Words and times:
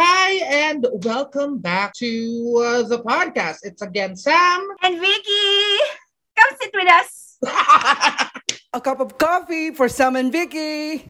Hi, 0.00 0.70
and 0.70 0.86
welcome 1.02 1.58
back 1.58 1.92
to 1.94 2.62
uh, 2.64 2.82
the 2.86 3.02
podcast. 3.02 3.58
It's 3.64 3.82
again 3.82 4.14
Sam. 4.14 4.68
And 4.80 5.00
Vicky! 5.00 5.78
Come 6.38 6.56
sit 6.62 6.70
with 6.72 6.88
us. 6.88 7.36
A 8.72 8.80
cup 8.80 9.00
of 9.00 9.18
coffee 9.18 9.72
for 9.72 9.88
Sam 9.88 10.14
and 10.14 10.30
Vicky. 10.30 11.08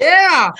yeah. 0.00 0.52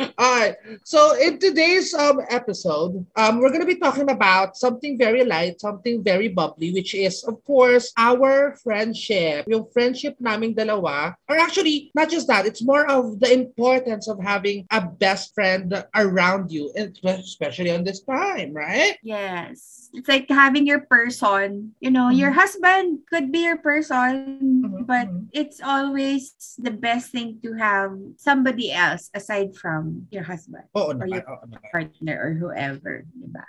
All 0.00 0.32
right. 0.40 0.56
So 0.84 1.12
in 1.20 1.38
today's 1.38 1.92
um 1.92 2.20
episode, 2.30 3.04
um 3.16 3.40
we're 3.40 3.52
gonna 3.52 3.68
be 3.68 3.76
talking 3.76 4.08
about 4.10 4.56
something 4.56 4.96
very 4.96 5.24
light, 5.24 5.60
something 5.60 6.02
very 6.02 6.28
bubbly, 6.28 6.72
which 6.72 6.94
is 6.94 7.22
of 7.24 7.44
course 7.44 7.92
our 7.96 8.56
friendship. 8.64 9.44
Yung 9.48 9.68
friendship 9.72 10.16
naming 10.20 10.54
dalawa, 10.54 11.14
or 11.28 11.36
actually 11.36 11.90
not 11.94 12.08
just 12.08 12.26
that, 12.28 12.46
it's 12.46 12.64
more 12.64 12.88
of 12.88 13.20
the 13.20 13.32
importance 13.32 14.08
of 14.08 14.16
having 14.22 14.64
a 14.70 14.80
best 14.80 15.34
friend 15.34 15.68
around 15.94 16.50
you, 16.50 16.72
especially 17.04 17.70
on 17.70 17.84
this 17.84 18.00
time, 18.00 18.54
right? 18.54 18.96
Yes. 19.02 19.89
It's 19.92 20.08
like 20.08 20.30
having 20.30 20.66
your 20.66 20.80
person. 20.86 21.74
You 21.80 21.90
know, 21.90 22.08
your 22.10 22.30
husband 22.30 23.00
could 23.10 23.32
be 23.32 23.42
your 23.46 23.58
person, 23.58 24.62
Mhm, 24.62 24.86
but 24.86 25.08
mhm. 25.10 25.26
it's 25.32 25.58
always 25.62 26.34
the 26.58 26.70
best 26.70 27.10
thing 27.10 27.38
to 27.42 27.54
have 27.58 27.94
somebody 28.16 28.70
else 28.70 29.10
aside 29.14 29.56
from 29.56 30.06
your 30.10 30.22
husband 30.22 30.64
Oo 30.78 30.94
or 30.94 31.06
your 31.06 31.26
naman. 31.26 31.58
partner 31.74 32.14
or 32.22 32.30
whoever. 32.38 33.02
Diba? 33.18 33.44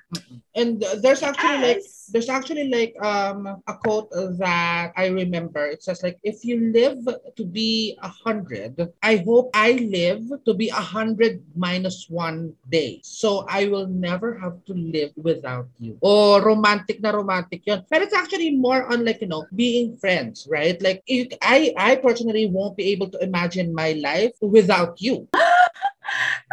And 0.55 0.83
there's 0.99 1.23
actually 1.23 1.61
like 1.63 1.81
there's 2.11 2.27
actually 2.29 2.67
like 2.67 2.93
um 2.99 3.61
a 3.67 3.75
quote 3.77 4.11
that 4.41 4.91
I 4.97 5.07
remember. 5.07 5.63
It 5.69 5.83
says 5.83 6.03
like 6.03 6.19
if 6.23 6.43
you 6.43 6.73
live 6.73 6.99
to 7.37 7.43
be 7.45 7.95
a 8.01 8.09
hundred, 8.09 8.75
I 9.01 9.23
hope 9.23 9.53
I 9.55 9.79
live 9.79 10.25
to 10.43 10.53
be 10.53 10.67
a 10.69 10.83
hundred 10.83 11.39
minus 11.55 12.09
one 12.09 12.53
day. 12.67 12.99
So 13.03 13.45
I 13.47 13.67
will 13.71 13.87
never 13.87 14.35
have 14.41 14.59
to 14.67 14.73
live 14.75 15.11
without 15.15 15.69
you. 15.79 15.95
Romantic 16.39 17.01
na 17.01 17.11
romantic 17.11 17.65
yun. 17.65 17.83
But 17.89 18.01
it's 18.01 18.13
actually 18.13 18.55
more 18.55 18.87
on 18.87 19.03
like, 19.03 19.19
you 19.19 19.27
know, 19.27 19.45
being 19.55 19.97
friends, 19.97 20.47
right? 20.49 20.79
Like 20.81 21.03
I 21.41 21.73
I 21.75 21.95
personally 21.97 22.47
won't 22.47 22.77
be 22.77 22.93
able 22.95 23.09
to 23.11 23.19
imagine 23.19 23.75
my 23.75 23.99
life 23.99 24.31
without 24.39 25.01
you. 25.01 25.27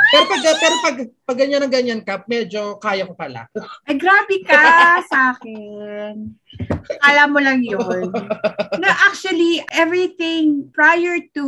Pero 0.08 0.24
pag, 0.24 0.40
pero 0.40 0.74
pag, 0.80 0.96
pag 1.28 1.36
ganyan 1.38 1.60
na 1.60 1.68
ganyan 1.68 2.00
ka, 2.00 2.24
medyo 2.24 2.80
kaya 2.80 3.04
ko 3.04 3.12
pala. 3.12 3.44
Ay, 3.84 4.00
grabe 4.00 4.40
ka 4.40 5.00
sa 5.04 5.36
akin. 5.36 6.32
Alam 7.04 7.28
mo 7.36 7.40
lang 7.44 7.60
yun. 7.60 8.08
No, 8.80 8.88
actually, 9.10 9.60
everything 9.68 10.72
prior 10.72 11.20
to, 11.36 11.46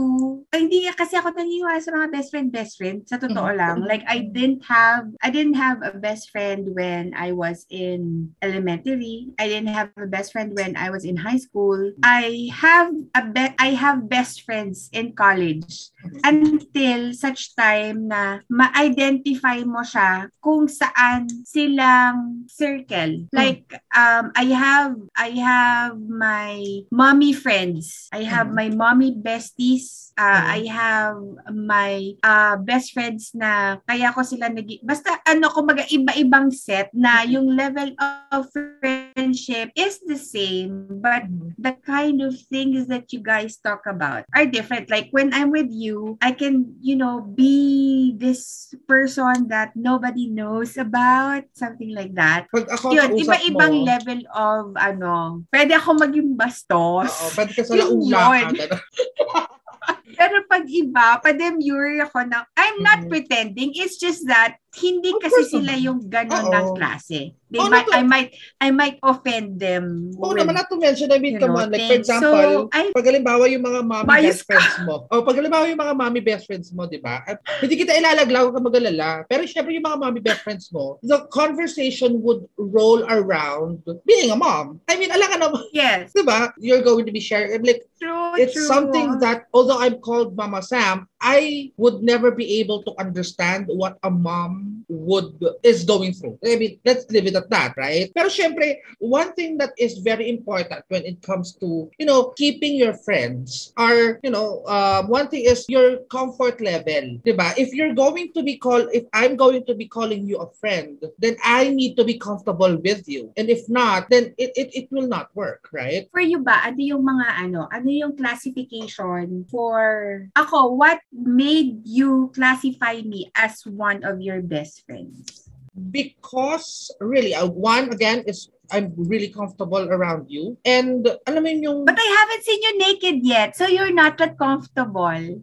hindi 0.52 0.84
kasi 0.92 1.16
ako 1.16 1.32
naniniwala 1.32 1.80
sa 1.80 1.96
mga 1.96 2.08
best 2.12 2.28
friend, 2.28 2.48
best 2.52 2.76
friend. 2.76 2.98
Sa 3.08 3.16
totoo 3.16 3.48
Mhm. 3.48 3.58
lang. 3.58 3.76
Like, 3.88 4.04
I 4.04 4.28
didn't 4.28 4.60
have, 4.68 5.08
I 5.24 5.32
didn't 5.32 5.56
have 5.56 5.80
a 5.80 5.96
best 5.96 6.28
friend 6.28 6.76
when 6.76 7.16
I 7.16 7.32
was 7.32 7.64
in 7.72 8.30
elementary. 8.44 9.32
I 9.40 9.48
didn't 9.48 9.72
have 9.72 9.90
a 9.96 10.06
best 10.10 10.36
friend 10.36 10.52
when 10.52 10.76
I 10.76 10.92
was 10.92 11.02
in 11.08 11.16
high 11.16 11.40
school. 11.40 11.96
I 12.04 12.52
have 12.52 12.92
a 13.16 13.22
be- 13.24 13.56
I 13.56 13.72
have 13.72 14.06
best 14.10 14.44
friends 14.44 14.92
in 14.92 15.16
college 15.16 15.90
until 16.26 17.14
such 17.16 17.56
time 17.56 18.10
na 18.10 18.44
ma-identify 18.50 19.62
mo 19.62 19.80
siya 19.86 20.26
kung 20.42 20.66
saan 20.66 21.30
silang 21.46 22.44
circle. 22.50 23.30
Like, 23.30 23.62
um, 23.94 24.34
I 24.34 24.50
have, 24.50 24.98
I 25.14 25.30
have 25.38 25.94
my 26.02 26.82
mommy 26.90 27.30
friends. 27.30 28.10
I 28.10 28.26
have 28.26 28.50
Mhm. 28.50 28.58
my 28.58 28.68
mommy 28.74 29.14
besties. 29.14 30.10
Uh, 30.18 30.42
Mhm. 30.42 30.50
I 30.50 30.60
have 30.68 31.18
my 31.48 31.92
uh, 32.20 32.58
best 32.60 32.92
friends 32.92 33.32
na 33.32 33.80
kaya 33.88 34.12
ko 34.12 34.20
sila 34.20 34.52
nag 34.52 34.68
basta 34.84 35.16
ano 35.24 35.48
kumaga 35.48 35.86
iba-ibang 35.88 36.52
set 36.52 36.92
na 36.92 37.24
yung 37.24 37.56
level 37.56 37.94
of 38.34 38.50
friendship 38.82 39.72
is 39.72 40.02
the 40.04 40.18
same 40.18 40.84
but 41.00 41.24
the 41.56 41.72
kind 41.86 42.20
of 42.20 42.36
things 42.52 42.84
that 42.90 43.08
you 43.14 43.20
guys 43.22 43.56
talk 43.56 43.86
about 43.88 44.28
are 44.36 44.44
different. 44.44 44.90
Like 44.90 45.08
when 45.14 45.32
I'm 45.32 45.48
with 45.54 45.70
you, 45.72 46.18
I 46.20 46.32
can, 46.32 46.76
you 46.80 46.96
know, 47.00 47.20
be 47.24 48.12
this 48.18 48.39
person 48.84 49.48
that 49.48 49.72
nobody 49.74 50.28
knows 50.28 50.76
about, 50.76 51.48
something 51.56 51.90
like 51.96 52.12
that. 52.14 52.46
Pag 52.52 52.68
ako 52.68 52.92
Yun, 52.92 53.16
iba-ibang 53.16 53.74
mo, 53.80 53.86
level 53.88 54.20
of 54.30 54.64
ano, 54.76 55.42
pwede 55.48 55.72
ako 55.74 55.96
maging 55.96 56.36
bastos. 56.36 57.08
Oo, 57.08 57.26
pwede 57.34 57.52
ka 57.56 57.62
sa 57.64 57.74
laula. 57.74 58.52
Pero 60.20 60.44
pag 60.44 60.68
iba, 60.68 61.16
pa-demure 61.24 62.04
ako 62.04 62.28
na, 62.28 62.44
I'm 62.52 62.76
not 62.84 63.08
Mhm. 63.08 63.08
pretending, 63.08 63.72
it's 63.72 63.96
just 63.96 64.28
that 64.28 64.59
hindi 64.70 65.10
Of 65.10 65.18
kasi 65.18 65.50
sila 65.50 65.74
yung 65.74 66.06
ganon 66.06 66.46
ng 66.46 66.66
klase. 66.78 67.34
They 67.50 67.58
Oo, 67.58 67.66
might, 67.66 67.90
I 67.90 68.06
might, 68.06 68.30
I 68.62 68.70
might 68.70 68.98
offend 69.02 69.58
them. 69.58 70.14
Oo 70.14 70.30
with- 70.30 70.38
naman, 70.38 70.54
not 70.54 70.70
to 70.70 70.78
mention, 70.78 71.10
I 71.10 71.18
mean, 71.18 71.42
come 71.42 71.50
know, 71.50 71.66
on, 71.66 71.74
like, 71.74 71.82
for 71.90 71.98
example, 71.98 72.70
So, 72.70 72.70
I- 72.70 72.94
pag 72.94 73.02
halimbawa 73.10 73.50
yung 73.50 73.66
mga 73.66 73.80
mommy 73.82 74.06
Bias 74.06 74.38
best 74.38 74.46
friends 74.46 74.74
mo, 74.86 74.94
o 75.10 75.26
pag 75.26 75.34
halimbawa 75.34 75.66
yung 75.66 75.82
mga 75.82 75.94
mommy 75.98 76.22
best 76.22 76.46
friends 76.46 76.70
mo, 76.70 76.86
di 76.86 77.02
ba? 77.02 77.26
At 77.26 77.42
Hindi 77.58 77.82
kita 77.82 77.98
ilalaglaw 77.98 78.54
ka 78.54 78.62
magalala, 78.62 79.26
pero 79.26 79.42
syempre 79.50 79.74
yung 79.74 79.82
mga 79.82 79.98
mommy 79.98 80.22
best 80.22 80.46
friends 80.46 80.70
mo, 80.70 81.02
the 81.02 81.26
conversation 81.34 82.22
would 82.22 82.46
roll 82.54 83.02
around 83.10 83.82
being 84.06 84.30
a 84.30 84.38
mom. 84.38 84.78
I 84.86 84.94
mean, 84.94 85.10
alam 85.10 85.34
ka 85.34 85.38
naman, 85.42 85.66
yes, 85.74 86.14
di 86.14 86.22
ba? 86.22 86.54
You're 86.62 86.86
going 86.86 87.02
to 87.02 87.10
be 87.10 87.18
sharing, 87.18 87.66
like, 87.66 87.82
true, 87.98 88.38
it's 88.38 88.54
true. 88.54 88.70
something 88.70 89.18
that 89.18 89.50
although 89.50 89.82
I'm 89.82 89.98
called 89.98 90.38
Mama 90.38 90.62
Sam, 90.62 91.09
I 91.20 91.72
would 91.76 92.02
never 92.02 92.30
be 92.30 92.60
able 92.60 92.82
to 92.84 92.92
understand 92.98 93.66
what 93.68 93.98
a 94.02 94.10
mom 94.10 94.84
would 94.88 95.38
is 95.62 95.84
going 95.84 96.12
through. 96.12 96.38
I 96.44 96.56
mean, 96.56 96.80
let's 96.84 97.08
leave 97.10 97.26
it 97.26 97.36
at 97.36 97.50
that, 97.50 97.76
right? 97.76 98.10
Pero 98.14 98.26
syempre, 98.26 98.80
one 98.98 99.32
thing 99.34 99.56
that 99.58 99.70
is 99.78 100.02
very 100.02 100.28
important 100.28 100.82
when 100.88 101.04
it 101.06 101.22
comes 101.22 101.54
to, 101.62 101.90
you 101.98 102.06
know, 102.06 102.34
keeping 102.34 102.74
your 102.74 102.94
friends 102.94 103.72
are, 103.76 104.18
you 104.22 104.30
know, 104.30 104.66
um, 104.66 105.08
one 105.08 105.28
thing 105.28 105.44
is 105.44 105.64
your 105.68 106.02
comfort 106.10 106.60
level, 106.60 107.20
'di 107.22 107.36
ba? 107.36 107.54
If 107.54 107.70
you're 107.70 107.94
going 107.94 108.32
to 108.34 108.42
be 108.42 108.58
called 108.58 108.90
if 108.90 109.06
I'm 109.14 109.36
going 109.36 109.62
to 109.70 109.74
be 109.74 109.86
calling 109.86 110.26
you 110.26 110.42
a 110.42 110.48
friend, 110.58 110.98
then 111.20 111.36
I 111.44 111.70
need 111.70 111.94
to 112.00 112.04
be 112.04 112.18
comfortable 112.18 112.80
with 112.80 113.06
you. 113.06 113.30
And 113.36 113.46
if 113.48 113.68
not, 113.68 114.10
then 114.10 114.34
it 114.40 114.50
it, 114.56 114.68
it 114.74 114.86
will 114.90 115.06
not 115.06 115.30
work, 115.36 115.70
right? 115.70 116.10
For 116.10 116.20
you 116.20 116.42
ba, 116.42 116.66
ano 116.66 116.80
yung 116.80 117.04
mga 117.06 117.26
ano, 117.46 117.68
ano 117.70 117.88
yung 117.88 118.16
classification 118.16 119.46
for, 119.50 120.26
ako, 120.34 120.74
what 120.74 120.98
made 121.12 121.82
you 121.84 122.30
classify 122.34 123.02
me 123.02 123.30
as 123.34 123.62
one 123.66 124.02
of 124.04 124.20
your 124.20 124.40
best 124.42 124.86
friends? 124.86 125.46
because 125.90 126.90
really 127.00 127.32
uh, 127.32 127.46
one 127.46 127.88
again 127.94 128.20
is 128.26 128.50
I'm 128.70 128.92
really 128.96 129.30
comfortable 129.30 129.80
around 129.88 130.26
you. 130.28 130.58
And 130.66 131.06
alam 131.26 131.42
mo 131.42 131.48
yun 131.48 131.62
yung 131.62 131.78
But 131.86 131.96
I 131.98 132.04
haven't 132.20 132.42
seen 132.44 132.60
you 132.62 132.72
naked 132.78 133.16
yet, 133.24 133.56
so 133.56 133.66
you're 133.66 133.94
not 133.94 134.18
that 134.18 134.36
comfortable. 134.36 135.40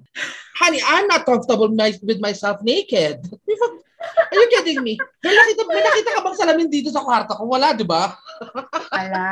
honey 0.59 0.79
I'm 0.83 1.07
not 1.07 1.25
comfortable 1.25 1.71
my- 1.71 1.95
with 2.03 2.19
myself 2.19 2.61
naked. 2.61 3.23
Are 3.97 4.35
you 4.37 4.47
kidding 4.51 4.83
me? 4.83 4.99
May 5.25 5.33
nakita, 5.33 5.61
may 5.65 5.81
nakita 5.81 6.09
ka 6.13 6.21
bang 6.21 6.37
salamin 6.37 6.69
dito 6.69 6.93
sa 6.93 7.01
kwarto 7.01 7.33
ko? 7.33 7.43
Wala 7.49 7.73
di 7.73 7.81
ba 7.87 8.13
Wala. 8.91 9.27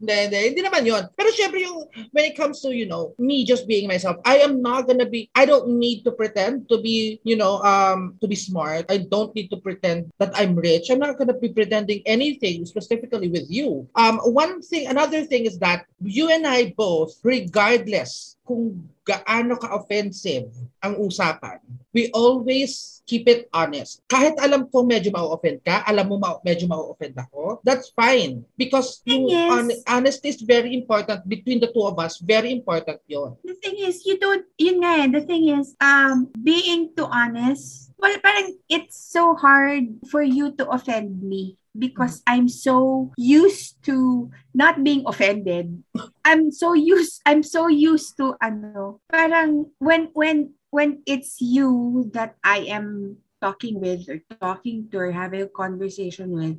hindi 0.00 0.12
hindi. 0.12 0.40
Hindi 0.52 0.60
naman 0.64 0.82
yon 0.84 1.04
pero 1.16 1.28
syempre 1.32 1.60
yung 1.64 1.88
when 2.12 2.24
it 2.24 2.36
comes 2.36 2.60
to 2.64 2.72
you 2.72 2.88
know 2.88 3.12
me 3.20 3.44
just 3.44 3.68
being 3.68 3.88
myself 3.88 4.16
I 4.24 4.40
am 4.40 4.60
not 4.60 4.88
gonna 4.88 5.08
be 5.08 5.28
I 5.36 5.44
don't 5.44 5.76
need 5.80 6.04
to 6.04 6.12
pretend 6.12 6.68
to 6.68 6.80
be 6.80 7.20
you 7.24 7.36
know 7.36 7.60
um 7.64 8.16
to 8.20 8.26
be 8.28 8.36
smart. 8.36 8.88
I 8.88 9.04
don't 9.08 9.32
need 9.36 9.48
to 9.52 9.58
pretend 9.60 10.12
that 10.20 10.32
I'm 10.36 10.56
rich. 10.56 10.88
I'm 10.88 11.00
not 11.00 11.16
gonna 11.16 11.36
be 11.36 11.52
pretending 11.52 12.00
anything 12.04 12.64
specifically 12.64 13.28
with 13.28 13.48
you. 13.48 13.88
Um 13.96 14.20
one 14.24 14.60
thing 14.64 14.88
another 14.88 15.24
thing 15.24 15.44
is 15.44 15.60
that 15.60 15.84
you 16.00 16.28
and 16.32 16.46
I 16.46 16.72
both 16.76 17.16
regardless 17.22 18.39
kung 18.50 18.82
gaano 19.06 19.54
ka-offensive 19.54 20.50
ang 20.82 20.98
usapan 20.98 21.62
we 21.94 22.10
always 22.10 22.98
keep 23.06 23.26
it 23.26 23.46
honest 23.50 24.02
kahit 24.06 24.34
alam 24.38 24.66
ko 24.66 24.82
medyo 24.82 25.10
ma-offend 25.10 25.62
ka 25.62 25.86
alam 25.86 26.06
mo 26.06 26.18
ma- 26.18 26.42
medyo 26.42 26.66
ma-offend 26.66 27.14
ako 27.14 27.62
that's 27.62 27.94
fine 27.94 28.42
because 28.54 28.98
Yes. 29.06 29.46
hon- 29.46 29.78
honesty 29.86 30.30
is 30.30 30.42
very 30.42 30.74
important 30.74 31.22
between 31.26 31.58
the 31.58 31.70
two 31.70 31.82
of 31.82 31.94
us 31.96 32.18
very 32.18 32.50
important 32.50 32.98
yon 33.06 33.38
The 33.42 33.54
thing 33.58 33.76
is, 33.82 34.02
you 34.02 34.18
don't, 34.18 34.46
yun 34.56 34.82
nga 34.82 35.02
eh, 35.02 35.08
the 35.10 35.22
thing 35.22 35.50
is, 35.50 35.74
um, 35.78 36.30
being 36.34 36.90
too 36.94 37.06
honest, 37.06 37.89
well, 38.00 38.16
parang 38.24 38.56
it's 38.68 38.96
so 38.96 39.36
hard 39.36 39.84
for 40.10 40.22
you 40.22 40.56
to 40.56 40.68
offend 40.68 41.22
me 41.22 41.56
because 41.76 42.22
I'm 42.26 42.48
so 42.48 43.12
used 43.16 43.82
to 43.84 44.30
not 44.54 44.82
being 44.82 45.04
offended. 45.06 45.84
I'm 46.24 46.50
so 46.50 46.72
used, 46.72 47.20
I'm 47.26 47.42
so 47.42 47.68
used 47.68 48.16
to, 48.16 48.34
ano, 48.42 49.00
parang 49.12 49.70
when, 49.78 50.10
when, 50.12 50.54
when 50.70 51.02
it's 51.06 51.40
you 51.40 52.10
that 52.12 52.36
I 52.42 52.72
am 52.72 53.18
talking 53.40 53.80
with 53.80 54.08
or 54.08 54.20
talking 54.40 54.88
to 54.90 54.98
or 54.98 55.12
having 55.12 55.42
a 55.42 55.48
conversation 55.48 56.32
with, 56.32 56.58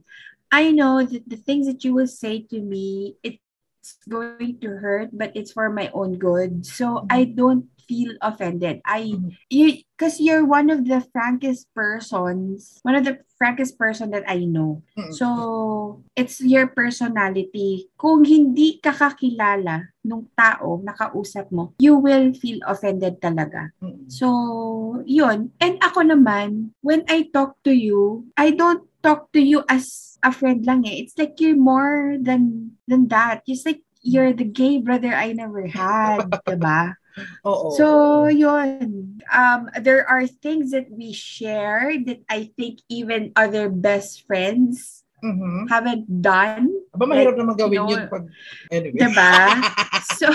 I 0.51 0.71
know 0.71 1.03
that 1.03 1.27
the 1.27 1.38
things 1.38 1.67
that 1.67 1.83
you 1.83 1.93
will 1.93 2.07
say 2.07 2.43
to 2.51 2.59
me, 2.59 3.15
it 3.23 3.39
it's 3.81 3.97
going 4.05 4.61
to 4.61 4.77
hurt, 4.77 5.09
but 5.09 5.33
it's 5.33 5.57
for 5.57 5.65
my 5.73 5.89
own 5.97 6.21
good. 6.21 6.61
So 6.61 7.09
I 7.09 7.25
don't 7.25 7.65
feel 7.89 8.13
offended. 8.21 8.77
I 8.85 9.17
you 9.49 9.81
because 9.97 10.21
you're 10.21 10.45
one 10.45 10.69
of 10.69 10.85
the 10.85 11.01
frankest 11.09 11.65
persons, 11.73 12.77
one 12.85 12.93
of 12.93 13.09
the 13.09 13.25
frankest 13.41 13.81
person 13.81 14.13
that 14.13 14.29
I 14.29 14.45
know. 14.45 14.85
Mm. 14.93 15.09
So 15.17 16.05
it's 16.13 16.37
your 16.45 16.69
personality. 16.69 17.89
Kung 17.97 18.21
hindi 18.21 18.77
ka 18.77 18.93
kakilala 18.93 19.89
nung 20.05 20.29
tao 20.37 20.77
na 20.85 20.93
kausap 20.93 21.49
mo, 21.49 21.73
you 21.81 21.97
will 21.97 22.37
feel 22.37 22.61
offended 22.69 23.17
talaga. 23.17 23.73
Mm. 23.81 24.05
So, 24.13 25.01
yun. 25.09 25.49
And 25.57 25.81
ako 25.81 26.05
naman, 26.05 26.77
when 26.85 27.01
I 27.09 27.33
talk 27.33 27.57
to 27.65 27.73
you, 27.73 28.29
I 28.37 28.53
don't 28.53 28.85
talk 29.01 29.33
to 29.33 29.41
you 29.41 29.65
as 29.65 30.10
a 30.23 30.31
friend 30.31 30.65
lang 30.65 30.85
eh. 30.85 31.01
It's 31.06 31.18
like 31.18 31.38
you're 31.41 31.57
more 31.59 32.18
than 32.19 32.73
than 32.88 33.07
that. 33.09 33.41
It's 33.47 33.65
like 33.65 33.81
you're 34.01 34.33
the 34.33 34.45
gay 34.47 34.81
brother 34.81 35.13
I 35.13 35.33
never 35.33 35.68
had, 35.68 36.25
diba? 36.47 36.97
Oo. 37.45 37.75
So, 37.75 37.85
yun. 38.31 39.19
Um, 39.29 39.69
there 39.83 40.07
are 40.07 40.25
things 40.25 40.71
that 40.71 40.89
we 40.89 41.12
share 41.13 41.94
that 42.07 42.23
I 42.31 42.50
think 42.57 42.79
even 42.89 43.31
other 43.35 43.69
best 43.69 44.25
friends 44.25 45.03
Mhm. 45.21 45.69
haven't 45.69 46.09
done. 46.25 46.65
Aba, 46.97 47.06
mahirap 47.06 47.38
Like, 47.38 47.39
naman 47.45 47.53
gawin 47.62 47.74
you 47.77 47.77
know, 47.77 47.89
yun 47.94 48.03
pag... 48.09 48.25
Anyway. 48.74 48.97
Diba? 49.06 49.33
So, 50.17 50.29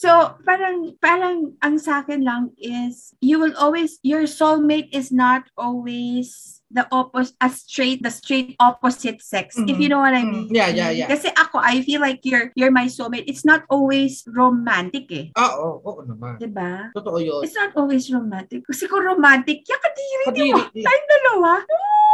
so 0.00 0.08
parang 0.48 0.96
parang 0.96 1.52
ang 1.60 1.76
sa 1.76 2.00
akin 2.00 2.24
lang 2.24 2.48
is 2.56 3.12
you 3.20 3.36
will 3.36 3.52
always 3.60 4.00
your 4.00 4.24
soulmate 4.24 4.88
is 4.96 5.12
not 5.12 5.44
always 5.60 6.56
the 6.70 6.86
opposite 6.88 7.34
a 7.42 7.50
straight 7.50 7.98
the 8.00 8.08
straight 8.08 8.54
opposite 8.62 9.18
sex 9.20 9.58
if 9.68 9.76
you 9.76 9.90
know 9.90 9.98
what 9.98 10.14
I 10.14 10.22
Mhm. 10.22 10.30
mean. 10.30 10.48
Yeah, 10.54 10.70
yeah, 10.70 10.94
yeah. 10.94 11.10
Kasi 11.10 11.26
ako 11.34 11.58
I 11.58 11.82
feel 11.82 11.98
like 11.98 12.22
you're 12.22 12.54
you're 12.54 12.70
my 12.70 12.86
soulmate. 12.86 13.26
It's 13.26 13.42
not 13.42 13.66
always 13.66 14.22
romantic 14.30 15.10
eh. 15.10 15.34
Ah, 15.34 15.58
oo, 15.58 15.82
oo 15.82 16.00
naman. 16.06 16.38
'Di 16.38 16.46
ba? 16.46 16.94
Totoo 16.94 17.18
yun. 17.18 17.42
It's 17.42 17.58
not 17.58 17.74
always 17.74 18.06
romantic. 18.14 18.62
Kasi 18.70 18.86
kung 18.86 19.02
romantic, 19.02 19.66
yakadiri 19.66 20.24
Kadiri. 20.30 20.50
mo. 20.54 20.62
Tayong 20.70 21.08
dalawa. 21.10 21.52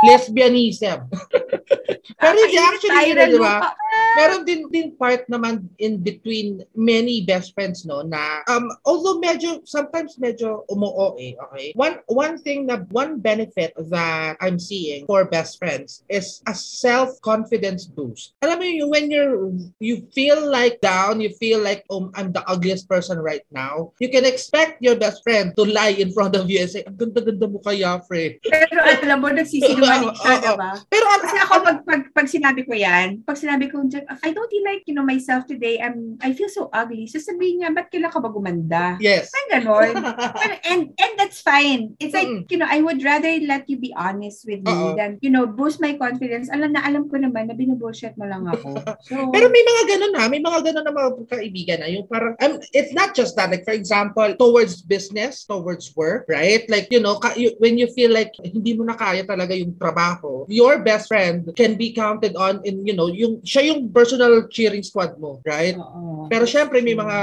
Lesbianism. 0.07 1.11
Pero 2.21 2.37
hindi, 2.39 2.57
actually, 2.57 3.13
yun, 3.13 3.19
di 3.35 3.41
ba? 3.41 3.75
Meron 4.17 4.49
din 4.49 4.65
din 4.73 4.97
part 4.97 5.29
naman 5.29 5.69
in 5.77 6.01
between 6.01 6.65
many 6.73 7.21
best 7.29 7.53
friends 7.53 7.85
no 7.85 8.01
na 8.01 8.41
um 8.49 8.65
although 8.89 9.21
medyo 9.21 9.61
sometimes 9.69 10.17
medyo 10.17 10.65
umoo 10.73 11.21
eh, 11.21 11.37
okay. 11.37 11.77
One 11.77 12.01
one 12.09 12.41
thing 12.41 12.65
na 12.65 12.81
one 12.89 13.21
benefit 13.21 13.77
that 13.77 14.41
I'm 14.41 14.57
seeing 14.57 15.05
for 15.05 15.29
best 15.29 15.61
friends 15.61 16.01
is 16.09 16.41
a 16.49 16.57
self-confidence 16.57 17.93
boost. 17.93 18.33
Alam 18.41 18.65
mo 18.65 18.65
yun, 18.65 18.89
when 18.89 19.13
you're 19.13 19.53
you 19.85 20.09
feel 20.17 20.41
like 20.49 20.81
down, 20.81 21.21
you 21.21 21.37
feel 21.37 21.61
like 21.61 21.85
um 21.93 22.09
I'm 22.17 22.33
the 22.33 22.45
ugliest 22.49 22.89
person 22.89 23.21
right 23.21 23.45
now, 23.53 23.93
you 24.01 24.09
can 24.09 24.25
expect 24.25 24.81
your 24.81 24.97
best 24.97 25.21
friend 25.29 25.53
to 25.61 25.69
lie 25.69 25.93
in 25.93 26.13
front 26.17 26.37
of 26.37 26.49
you 26.49 26.65
and 26.65 26.71
say, 26.73 26.85
ang 26.89 26.97
ganda-ganda 26.97 27.49
mo 27.49 27.61
kaya, 27.61 28.01
friend. 28.09 28.41
Pero 28.45 28.81
alam 28.81 29.21
mo, 29.21 29.29
nagsisinungaling 29.37 29.96
siya, 30.15 30.35
Oo, 30.35 30.41
oo. 30.41 30.45
diba? 30.57 30.71
Pero 30.89 31.07
ang 31.07 31.23
Kasi 31.27 31.37
ako, 31.43 31.55
pag, 31.59 31.79
pag, 31.83 32.03
pag 32.15 32.29
sinabi 32.31 32.61
ko 32.63 32.73
yan, 32.77 33.27
pag 33.27 33.35
sinabi 33.35 33.67
ko, 33.67 33.83
I 34.23 34.31
don't 34.31 34.55
like, 34.63 34.87
you 34.87 34.95
know, 34.95 35.03
myself 35.03 35.43
today, 35.47 35.83
I'm, 35.83 36.15
I 36.23 36.31
feel 36.37 36.47
so 36.47 36.71
ugly. 36.71 37.11
Sasabihin 37.11 37.63
niya, 37.63 37.75
ba't 37.75 37.91
kailan 37.91 38.15
ka 38.15 38.23
ba 38.23 38.31
gumanda? 38.31 38.95
yes. 39.03 39.35
Ay, 39.35 39.59
ganon. 39.59 39.91
and, 40.45 40.55
and, 40.63 40.83
and 40.95 41.13
that's 41.19 41.43
fine. 41.43 41.99
It's 41.99 42.15
like, 42.15 42.27
Mm. 42.27 42.43
you 42.51 42.59
know, 42.59 42.67
I 42.67 42.83
would 42.83 42.99
rather 43.07 43.31
let 43.47 43.71
you 43.71 43.79
be 43.79 43.95
honest 43.95 44.47
with 44.51 44.63
me 44.63 44.75
Oo. 44.75 44.99
than, 44.99 45.19
you 45.23 45.31
know, 45.31 45.47
boost 45.47 45.79
my 45.79 45.95
confidence. 45.95 46.51
Alam 46.51 46.75
na, 46.75 46.83
alam 46.83 47.07
ko 47.07 47.23
naman 47.23 47.47
na 47.47 47.55
binubullshit 47.55 48.19
mo 48.19 48.27
lang 48.27 48.47
ako. 48.51 48.75
So, 49.07 49.31
Pero 49.31 49.47
may 49.47 49.63
mga 49.63 49.83
ganun 49.87 50.13
ha, 50.19 50.27
may 50.27 50.43
mga 50.43 50.59
ganun 50.67 50.83
na 50.83 50.95
mga 50.95 51.11
kaibigan 51.31 51.79
na 51.79 51.87
yung 51.87 52.11
parang, 52.11 52.35
um, 52.43 52.59
it's 52.75 52.91
not 52.91 53.15
just 53.15 53.39
that, 53.39 53.51
like 53.55 53.63
for 53.63 53.71
example, 53.77 54.27
towards 54.35 54.83
business, 54.83 55.47
towards 55.47 55.95
work, 55.95 56.27
right? 56.27 56.67
Like, 56.67 56.91
you 56.91 56.99
know, 56.99 57.15
ka, 57.23 57.39
you, 57.39 57.55
when 57.63 57.79
you 57.79 57.87
feel 57.95 58.11
like 58.11 58.35
hindi 58.43 58.75
mo 58.75 58.83
na 58.83 58.99
kaya 58.99 59.23
talaga 59.23 59.55
yung 59.55 59.76
trabaho, 59.77 60.49
your 60.49 60.81
best 60.81 61.09
friend 61.09 61.53
can 61.53 61.77
be 61.77 61.93
counted 61.93 62.33
on 62.37 62.65
in, 62.65 62.81
you 62.87 62.97
know, 62.97 63.13
yung, 63.13 63.41
siya 63.45 63.73
yung 63.73 63.93
personal 63.93 64.49
cheering 64.49 64.83
squad 64.83 65.17
mo, 65.21 65.41
right? 65.45 65.77
oo. 65.77 66.27
Pero 66.33 66.49
syempre 66.49 66.81
may 66.81 66.97
mga 66.97 67.19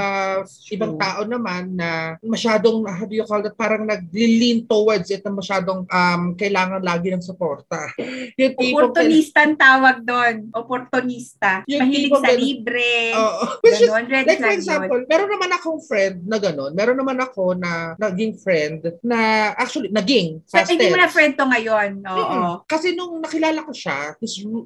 ibang 0.72 0.94
tao 0.96 1.26
naman 1.26 1.74
na 1.74 2.16
masyadong, 2.22 2.86
how 2.86 3.04
do 3.04 3.14
you 3.14 3.26
call 3.26 3.42
that, 3.42 3.56
parang 3.58 3.84
nag-lean 3.84 4.64
towards 4.70 5.10
it 5.10 5.20
na 5.26 5.34
masyadong 5.34 5.84
um, 5.88 6.22
kailangan 6.38 6.80
lagi 6.80 7.10
ng 7.10 7.24
suporta. 7.24 7.90
yung 8.40 8.54
Opportunista 8.56 9.44
ang 9.44 9.56
tawag 9.58 9.96
doon. 10.06 10.34
Opportunista. 10.54 11.64
Yung 11.68 11.84
Mahilig 11.84 12.12
sa 12.14 12.32
ganun. 12.32 12.40
libre. 12.40 12.92
Oo. 13.16 13.44
Which 13.64 13.80
is 13.80 13.90
Ganon, 13.94 14.10
red 14.10 14.26
Like 14.26 14.40
for 14.42 14.52
example, 14.52 15.00
meron 15.06 15.30
naman 15.30 15.50
akong 15.54 15.80
friend 15.86 16.16
na 16.26 16.38
gano'n. 16.42 16.72
Meron 16.74 16.98
naman 16.98 17.18
ako 17.22 17.54
na 17.54 17.94
naging 17.96 18.34
friend 18.40 18.82
na 19.00 19.52
actually 19.54 19.88
naging 19.94 20.42
So, 20.50 20.60
hindi 20.66 20.90
mo 20.90 20.98
na 20.98 21.10
friend 21.10 21.38
to 21.38 21.46
ngayon. 21.46 21.90
Oo. 22.04 22.20
Kasi 22.68 22.96
nung 22.96 23.20
nakilala 23.20 23.64
ko 23.64 23.72
siya, 23.72 24.16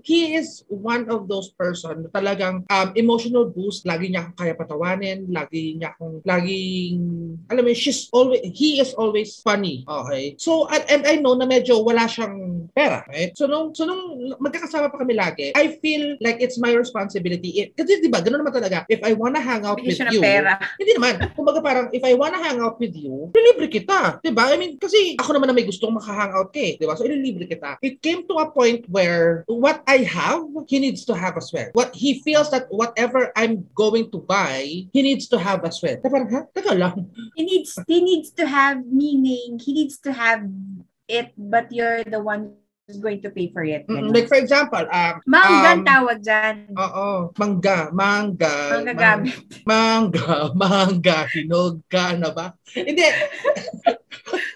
he 0.05 0.35
is 0.37 0.63
one 0.69 1.07
of 1.11 1.27
those 1.27 1.51
person 1.55 2.07
na 2.07 2.11
talagang 2.11 2.65
um, 2.69 2.89
emotional 2.95 3.49
boost. 3.51 3.85
Lagi 3.85 4.11
niya 4.13 4.29
akong 4.29 4.39
kaya 4.39 4.55
patawanin. 4.55 5.29
Lagi 5.31 5.77
niya 5.79 5.95
akong, 5.95 6.23
laging, 6.25 6.99
alam 7.51 7.63
mo, 7.63 7.73
she's 7.75 8.09
always, 8.11 8.41
he 8.55 8.81
is 8.81 8.95
always 8.95 9.39
funny. 9.43 9.85
Okay? 9.87 10.35
So, 10.39 10.67
and, 10.71 10.85
and 10.89 11.03
I 11.07 11.15
know 11.21 11.35
na 11.35 11.47
medyo 11.47 11.83
wala 11.85 12.07
siyang 12.09 12.69
pera. 12.73 13.05
Right? 13.09 13.35
So, 13.37 13.47
nung, 13.47 13.75
so 13.75 13.85
nung 13.85 14.35
magkakasama 14.39 14.89
pa 14.89 14.99
kami 15.03 15.15
lagi, 15.19 15.53
I 15.55 15.79
feel 15.83 16.17
like 16.23 16.41
it's 16.41 16.57
my 16.57 16.73
responsibility. 16.73 17.61
It, 17.61 17.77
kasi 17.77 18.01
di 18.01 18.09
ba, 18.09 18.23
gano'n 18.25 18.41
naman 18.43 18.55
talaga. 18.55 18.89
If 18.89 19.03
I 19.05 19.13
wanna 19.13 19.43
hang 19.43 19.67
out 19.67 19.79
Bigyan 19.81 20.09
with 20.09 20.15
you, 20.17 20.23
pera. 20.23 20.57
hindi 20.79 20.93
naman. 20.97 21.15
Kumbaga 21.37 21.61
parang, 21.61 21.87
if 21.93 22.03
I 22.05 22.15
wanna 22.17 22.41
hang 22.41 22.63
out 22.63 22.81
with 22.81 22.95
you, 22.97 23.29
ililibre 23.35 23.69
kita. 23.69 24.23
Diba? 24.25 24.49
I 24.49 24.57
mean, 24.57 24.81
kasi 24.81 25.19
ako 25.21 25.37
naman 25.37 25.53
na 25.53 25.57
may 25.57 25.67
gustong 25.67 25.93
maka-hangout 25.93 26.51
ka 26.55 26.61
eh. 26.61 26.73
Diba? 26.81 26.97
So, 26.97 27.05
ililibre 27.05 27.45
kita. 27.45 27.68
It 27.83 28.01
came 28.01 28.25
to 28.29 28.35
a 28.41 28.49
point 28.51 28.89
where 28.89 29.45
what 29.49 29.85
I 29.85 30.09
have, 30.09 30.49
he 30.69 30.79
needs 30.81 31.05
to 31.07 31.15
have 31.15 31.37
as 31.37 31.53
well. 31.53 31.69
What 31.77 31.93
he 31.93 32.23
feels 32.23 32.49
that 32.51 32.67
whatever 32.73 33.33
I'm 33.37 33.69
going 33.75 34.09
to 34.13 34.19
buy, 34.25 34.89
he 34.93 35.01
needs 35.03 35.29
to 35.29 35.39
have 35.39 35.65
as 35.69 35.81
well. 35.83 36.01
Na 36.01 36.09
parang, 36.09 36.31
ha? 36.33 36.41
Teka 36.57 36.73
lang. 36.79 37.11
He 37.37 37.43
needs 37.45 37.77
he 37.87 38.01
needs 38.01 38.31
to 38.41 38.49
have 38.49 38.85
meaning. 38.87 39.61
He 39.61 39.73
needs 39.77 39.99
to 40.09 40.13
have 40.13 40.47
it, 41.09 41.33
but 41.37 41.69
you're 41.73 42.05
the 42.05 42.21
one 42.21 42.57
who's 42.89 42.97
going 43.05 43.21
to 43.21 43.29
pay 43.29 43.53
for 43.53 43.61
it. 43.65 43.85
Mm. 43.85 44.17
Like 44.17 44.29
for 44.33 44.41
example, 44.41 44.81
um, 44.89 45.21
Manggan 45.29 45.85
um, 45.85 45.85
tawag 45.85 46.19
dyan. 46.25 46.73
oo, 46.73 47.29
mangga, 47.37 47.93
mangga, 47.93 48.55
Mangga 48.81 48.93
mang- 48.97 48.97
gamit. 48.97 49.37
mangga, 49.69 50.33
mangga, 50.61 51.19
hinog 51.29 51.85
ka 51.93 52.17
na 52.17 52.33
ba? 52.33 52.57
Hindi. 52.73 53.05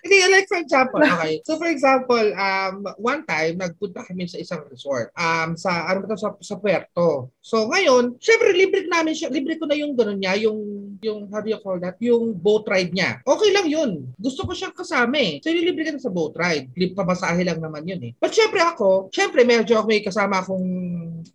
Hindi, 0.02 0.18
like 0.28 0.48
for 0.50 0.58
example, 0.58 1.00
okay. 1.06 1.40
So 1.46 1.56
for 1.56 1.70
example, 1.70 2.26
um, 2.34 2.86
one 2.98 3.22
time, 3.26 3.62
nagpunta 3.62 4.02
kami 4.06 4.26
sa 4.26 4.38
isang 4.42 4.66
resort. 4.66 5.14
Um, 5.14 5.54
sa, 5.54 5.86
ano 5.86 6.02
ba 6.02 6.12
to, 6.12 6.18
sa, 6.18 6.34
sa 6.42 6.58
Puerto. 6.58 7.30
So 7.40 7.70
ngayon, 7.70 8.18
syempre, 8.18 8.52
libre 8.52 8.84
namin 8.90 9.14
siya, 9.14 9.30
libre 9.30 9.56
ko 9.56 9.70
na 9.70 9.78
yung 9.78 9.94
gano'n 9.94 10.18
niya, 10.18 10.34
yung, 10.42 10.58
yung, 11.00 11.30
how 11.30 11.40
do 11.40 11.48
you 11.50 11.60
call 11.62 11.78
that, 11.78 11.96
yung 12.02 12.34
boat 12.34 12.66
ride 12.66 12.90
niya. 12.90 13.22
Okay 13.22 13.50
lang 13.54 13.66
yun. 13.70 14.10
Gusto 14.18 14.42
ko 14.42 14.52
siyang 14.52 14.74
kasama 14.74 15.16
eh. 15.18 15.38
So, 15.38 15.54
ililibre 15.54 15.86
ka 15.86 15.94
na 15.94 16.02
sa 16.02 16.10
boat 16.10 16.34
ride. 16.34 16.70
Lip 16.74 16.98
pamasahe 16.98 17.46
lang 17.46 17.62
naman 17.62 17.86
yun 17.86 18.02
eh. 18.02 18.12
But 18.18 18.34
syempre 18.34 18.58
ako, 18.58 19.08
syempre 19.14 19.46
medyo 19.46 19.78
ako 19.78 19.86
may 19.86 20.02
kasama 20.02 20.42
akong, 20.42 20.66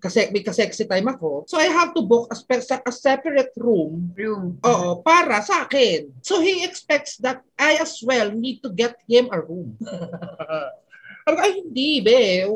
kasi, 0.03 0.27
may 0.35 0.43
kasexy 0.43 0.83
time 0.83 1.07
ako. 1.07 1.47
So, 1.47 1.55
I 1.55 1.71
have 1.71 1.95
to 1.95 2.03
book 2.03 2.27
a, 2.27 2.35
spe- 2.35 2.67
a 2.67 2.91
separate 2.91 3.55
room 3.55 3.77
Room. 4.17 4.57
Oo, 4.65 5.01
para 5.01 5.41
sa 5.41 5.65
akin. 5.65 6.09
So 6.21 6.41
he 6.41 6.65
expects 6.65 7.17
that 7.21 7.41
I 7.57 7.77
as 7.81 8.01
well 8.01 8.33
need 8.33 8.56
to 8.61 8.69
get 8.69 8.97
him 9.07 9.29
a 9.31 9.39
room. 9.41 9.77
Sabi 11.27 11.35
ko, 11.35 11.41
ay 11.43 11.53
hindi, 11.59 11.99
be. 11.99 12.47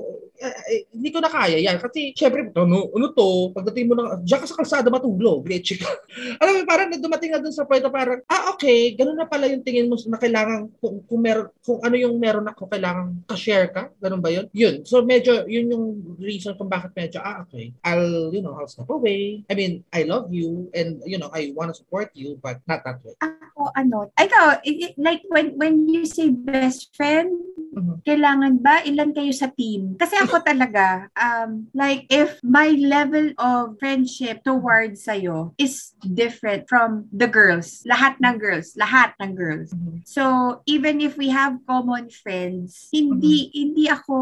Eh, 0.41 0.55
eh, 0.73 0.81
hindi 0.89 1.13
ko 1.13 1.21
na 1.21 1.29
kaya 1.29 1.61
yan. 1.61 1.77
Kasi, 1.77 2.17
syempre, 2.17 2.49
ano, 2.57 2.89
ano 2.89 3.07
to? 3.13 3.53
Pagdating 3.53 3.85
mo 3.85 3.93
na, 3.93 4.17
diyan 4.25 4.41
ka 4.41 4.47
sa 4.49 4.57
kalsada 4.57 4.89
matulog. 4.89 5.45
Leche 5.45 5.77
ka. 5.77 5.85
Alam 6.41 6.57
mo, 6.57 6.59
parang 6.65 6.89
dumating 6.97 7.29
na 7.29 7.37
dun 7.37 7.53
sa 7.53 7.69
point 7.69 7.85
na 7.85 7.93
parang, 7.93 8.25
ah, 8.25 8.49
okay, 8.57 8.97
ganun 8.97 9.21
na 9.21 9.29
pala 9.29 9.45
yung 9.45 9.61
tingin 9.61 9.85
mo 9.85 9.93
na 10.09 10.17
kailangan, 10.17 10.73
kung, 10.81 11.05
kung, 11.05 11.21
meron, 11.21 11.53
kung 11.61 11.77
ano 11.85 11.93
yung 11.93 12.17
meron 12.17 12.49
ako, 12.49 12.65
kailangan 12.65 13.21
ka-share 13.29 13.69
ka. 13.69 13.93
Ganun 14.01 14.25
ba 14.25 14.33
yun? 14.33 14.49
Yun. 14.49 14.81
So, 14.81 15.05
medyo, 15.05 15.45
yun 15.45 15.69
yung 15.69 15.85
reason 16.17 16.57
kung 16.57 16.73
bakit 16.73 16.97
medyo, 16.97 17.21
ah, 17.21 17.45
okay, 17.45 17.69
I'll, 17.85 18.33
you 18.33 18.41
know, 18.41 18.57
I'll 18.57 18.71
step 18.71 18.89
away. 18.89 19.45
I 19.45 19.53
mean, 19.53 19.85
I 19.93 20.09
love 20.09 20.33
you 20.33 20.73
and, 20.73 20.97
you 21.05 21.21
know, 21.21 21.29
I 21.29 21.53
want 21.53 21.69
to 21.69 21.77
support 21.77 22.09
you, 22.17 22.41
but 22.41 22.57
not 22.65 22.81
that 22.81 22.97
way. 23.05 23.13
Ako, 23.21 23.69
ano, 23.77 24.09
ikaw, 24.17 24.57
like 24.97 25.21
when 25.29 25.53
when 25.57 25.85
you 25.89 26.05
say 26.05 26.29
best 26.29 26.95
friend, 26.95 27.29
Mhm. 27.71 28.03
kailangan 28.03 28.53
ba 28.59 28.83
ilan 28.83 29.15
kayo 29.15 29.31
sa 29.31 29.47
team? 29.47 29.95
Kasi 29.95 30.19
ako 30.19 30.43
talaga, 30.43 31.07
um, 31.15 31.71
like 31.71 32.03
if 32.11 32.35
my 32.43 32.75
level 32.75 33.31
of 33.39 33.79
friendship 33.79 34.43
towards 34.43 35.07
sa'yo 35.07 35.55
is 35.55 35.95
different 36.03 36.67
from 36.67 37.07
the 37.15 37.27
girls, 37.29 37.83
lahat 37.87 38.19
ng 38.19 38.35
girls, 38.35 38.75
lahat 38.75 39.15
ng 39.23 39.37
girls. 39.37 39.71
Mhm. 39.71 40.03
So, 40.03 40.23
even 40.67 40.99
if 40.99 41.15
we 41.15 41.31
have 41.31 41.63
common 41.63 42.11
friends, 42.11 42.91
hindi 42.91 43.47
hindi 43.55 43.87
ako 43.87 44.17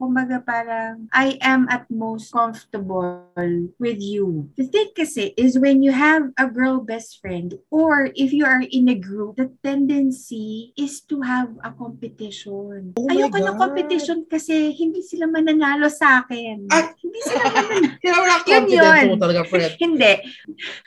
kumbaga 0.00 0.40
parang 0.40 1.10
I 1.12 1.36
am 1.44 1.68
at 1.68 1.84
most 1.92 2.32
comfortable 2.32 3.28
with 3.76 4.00
you. 4.00 4.48
The 4.56 4.64
thing 4.70 4.96
kasi 4.96 5.36
is 5.36 5.58
when 5.58 5.82
you 5.82 5.92
have 5.92 6.32
a 6.40 6.48
girl 6.48 6.80
best 6.80 7.20
friend 7.20 7.58
or 7.68 8.08
if 8.16 8.32
you 8.32 8.46
are 8.46 8.62
in 8.64 8.88
a 8.88 8.96
group, 8.96 9.36
the 9.36 9.52
tendency 9.60 10.72
is 10.78 11.02
to 11.10 11.20
have 11.26 11.52
a 11.60 11.74
competition. 11.74 12.85
Oh 12.94 13.10
my 13.10 13.18
Ayoko 13.18 13.38
ng 13.42 13.58
competition 13.58 14.18
kasi 14.30 14.70
hindi 14.76 15.02
sila 15.02 15.26
mananalo 15.26 15.90
sa 15.90 16.22
akin. 16.22 16.70
Ah. 16.70 16.94
Hindi 17.02 17.20
sila 17.26 17.42
mananalo. 17.50 17.98
Yun 18.46 18.64
yun. 18.70 19.04
mo 19.10 19.18
talaga, 19.18 19.42
friend. 19.48 19.74
Hindi. 19.80 20.12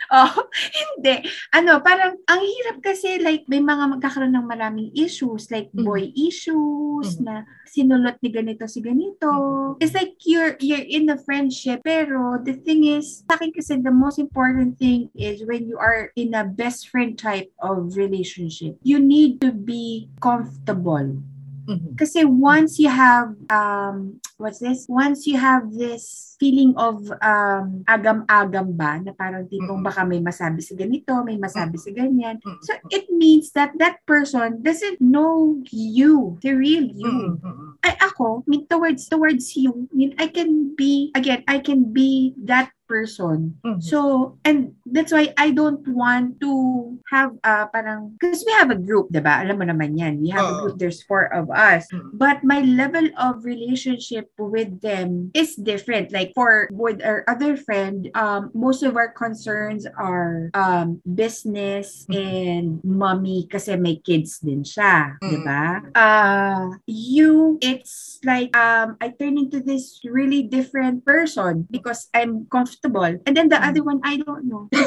Oh, 0.09 0.49
hindi. 0.73 1.21
Ano, 1.53 1.85
parang 1.85 2.17
ang 2.25 2.41
hirap 2.41 2.81
kasi 2.81 3.21
like 3.21 3.45
may 3.45 3.61
mga 3.61 3.93
magkakaroon 3.93 4.33
ng 4.33 4.49
maraming 4.49 4.89
issues 4.97 5.53
like 5.53 5.69
Mhm. 5.69 5.85
boy 5.85 6.09
issues 6.17 7.21
Mhm. 7.21 7.29
na 7.29 7.33
sinulot 7.69 8.17
ni 8.25 8.33
ganito 8.33 8.65
si 8.65 8.81
ganito. 8.81 9.29
Mhm. 9.29 9.77
It's 9.85 9.93
like 9.93 10.17
you're 10.25 10.57
you're 10.57 10.81
in 10.81 11.13
a 11.13 11.17
friendship 11.21 11.85
pero 11.85 12.41
the 12.41 12.57
thing 12.57 12.89
is 12.89 13.21
sa 13.29 13.37
akin 13.37 13.53
kasi 13.53 13.77
the 13.77 13.93
most 13.93 14.17
important 14.17 14.81
thing 14.81 15.13
is 15.13 15.45
when 15.45 15.69
you 15.69 15.77
are 15.77 16.09
in 16.17 16.33
a 16.33 16.41
best 16.41 16.89
friend 16.89 17.13
type 17.13 17.53
of 17.61 17.93
relationship, 17.93 18.81
you 18.81 18.97
need 18.97 19.37
to 19.45 19.53
be 19.53 20.09
comfortable. 20.17 21.21
Mhm. 21.69 21.93
Kasi 21.99 22.25
once 22.25 22.79
you 22.81 22.89
have 22.89 23.35
um 23.53 24.17
what's 24.39 24.63
this? 24.63 24.87
Once 24.87 25.27
you 25.27 25.35
have 25.37 25.67
this 25.75 26.33
feeling 26.39 26.71
of 26.79 27.03
um 27.19 27.83
agam-agam 27.83 28.71
ba 28.71 28.95
na 29.03 29.11
parang 29.11 29.43
tipong 29.51 29.83
baka 29.83 30.07
may 30.07 30.23
masabi 30.23 30.63
sa 30.63 30.73
ganito, 30.73 31.11
may 31.27 31.35
masabi 31.35 31.75
sa 31.75 31.91
ganyan. 31.91 32.39
So 32.63 32.79
it 32.89 33.11
means 33.11 33.51
that 33.59 33.75
that 33.77 33.99
person 34.07 34.63
doesn't 34.63 35.03
know 35.03 35.59
you, 35.67 36.39
the 36.39 36.55
real 36.55 36.87
you. 36.87 37.37
I 37.83 37.99
ako, 37.99 38.47
towards 38.71 39.11
towards 39.11 39.59
you, 39.59 39.91
I 39.91 39.93
mean, 39.93 40.11
I 40.15 40.31
can 40.31 40.71
be 40.73 41.11
again, 41.13 41.43
I 41.45 41.59
can 41.59 41.91
be 41.91 42.33
that 42.47 42.71
person. 42.89 43.61
Mhm. 43.61 43.85
So, 43.85 44.33
and 44.41 44.73
that's 44.89 45.13
why 45.13 45.29
I 45.37 45.53
don't 45.53 45.85
want 45.93 46.41
to 46.41 46.97
have 47.13 47.37
uh, 47.45 47.69
parang, 47.69 48.17
because 48.17 48.41
we 48.41 48.51
have 48.57 48.73
a 48.73 48.79
group, 48.81 49.13
di 49.13 49.21
ba? 49.21 49.45
Alam 49.45 49.61
mo 49.61 49.65
naman 49.69 49.93
yan. 49.93 50.17
We 50.17 50.33
have 50.33 50.41
a 50.49 50.53
Oo. 50.57 50.61
group, 50.65 50.75
there's 50.81 51.05
four 51.05 51.29
of 51.29 51.53
us. 51.53 51.85
Mm. 51.93 52.17
But 52.17 52.41
my 52.41 52.65
level 52.65 53.05
of 53.13 53.45
relationship 53.45 54.28
with 54.37 54.81
them 54.81 55.31
is 55.33 55.55
different. 55.55 56.11
Like 56.11 56.31
for 56.35 56.67
with 56.71 57.01
our 57.01 57.23
other 57.27 57.57
friend, 57.57 58.09
um, 58.13 58.51
most 58.53 58.83
of 58.83 58.95
our 58.95 59.09
concerns 59.09 59.87
are 59.97 60.51
um, 60.53 61.01
business 61.03 62.05
Mm. 62.09 62.15
and 62.15 62.67
mommy 62.83 63.47
kasi 63.49 63.75
may 63.75 63.97
kids 63.97 64.39
din 64.39 64.63
siya, 64.63 65.17
di 65.23 65.37
Mm. 65.39 65.45
ba? 65.45 65.63
Uh, 65.95 66.65
you, 66.85 67.57
it's 67.61 68.19
like 68.23 68.51
um, 68.55 68.97
I 69.01 69.09
turn 69.15 69.37
into 69.37 69.59
this 69.59 69.99
really 70.03 70.43
different 70.43 71.05
person 71.05 71.67
because 71.71 72.07
I'm 72.13 72.45
comfortable. 72.51 73.07
And 73.25 73.33
then 73.35 73.49
the 73.49 73.57
Mm. 73.59 73.67
other 73.69 73.83
one, 73.83 73.99
I 74.03 74.17
don't 74.19 74.45
know. 74.45 74.69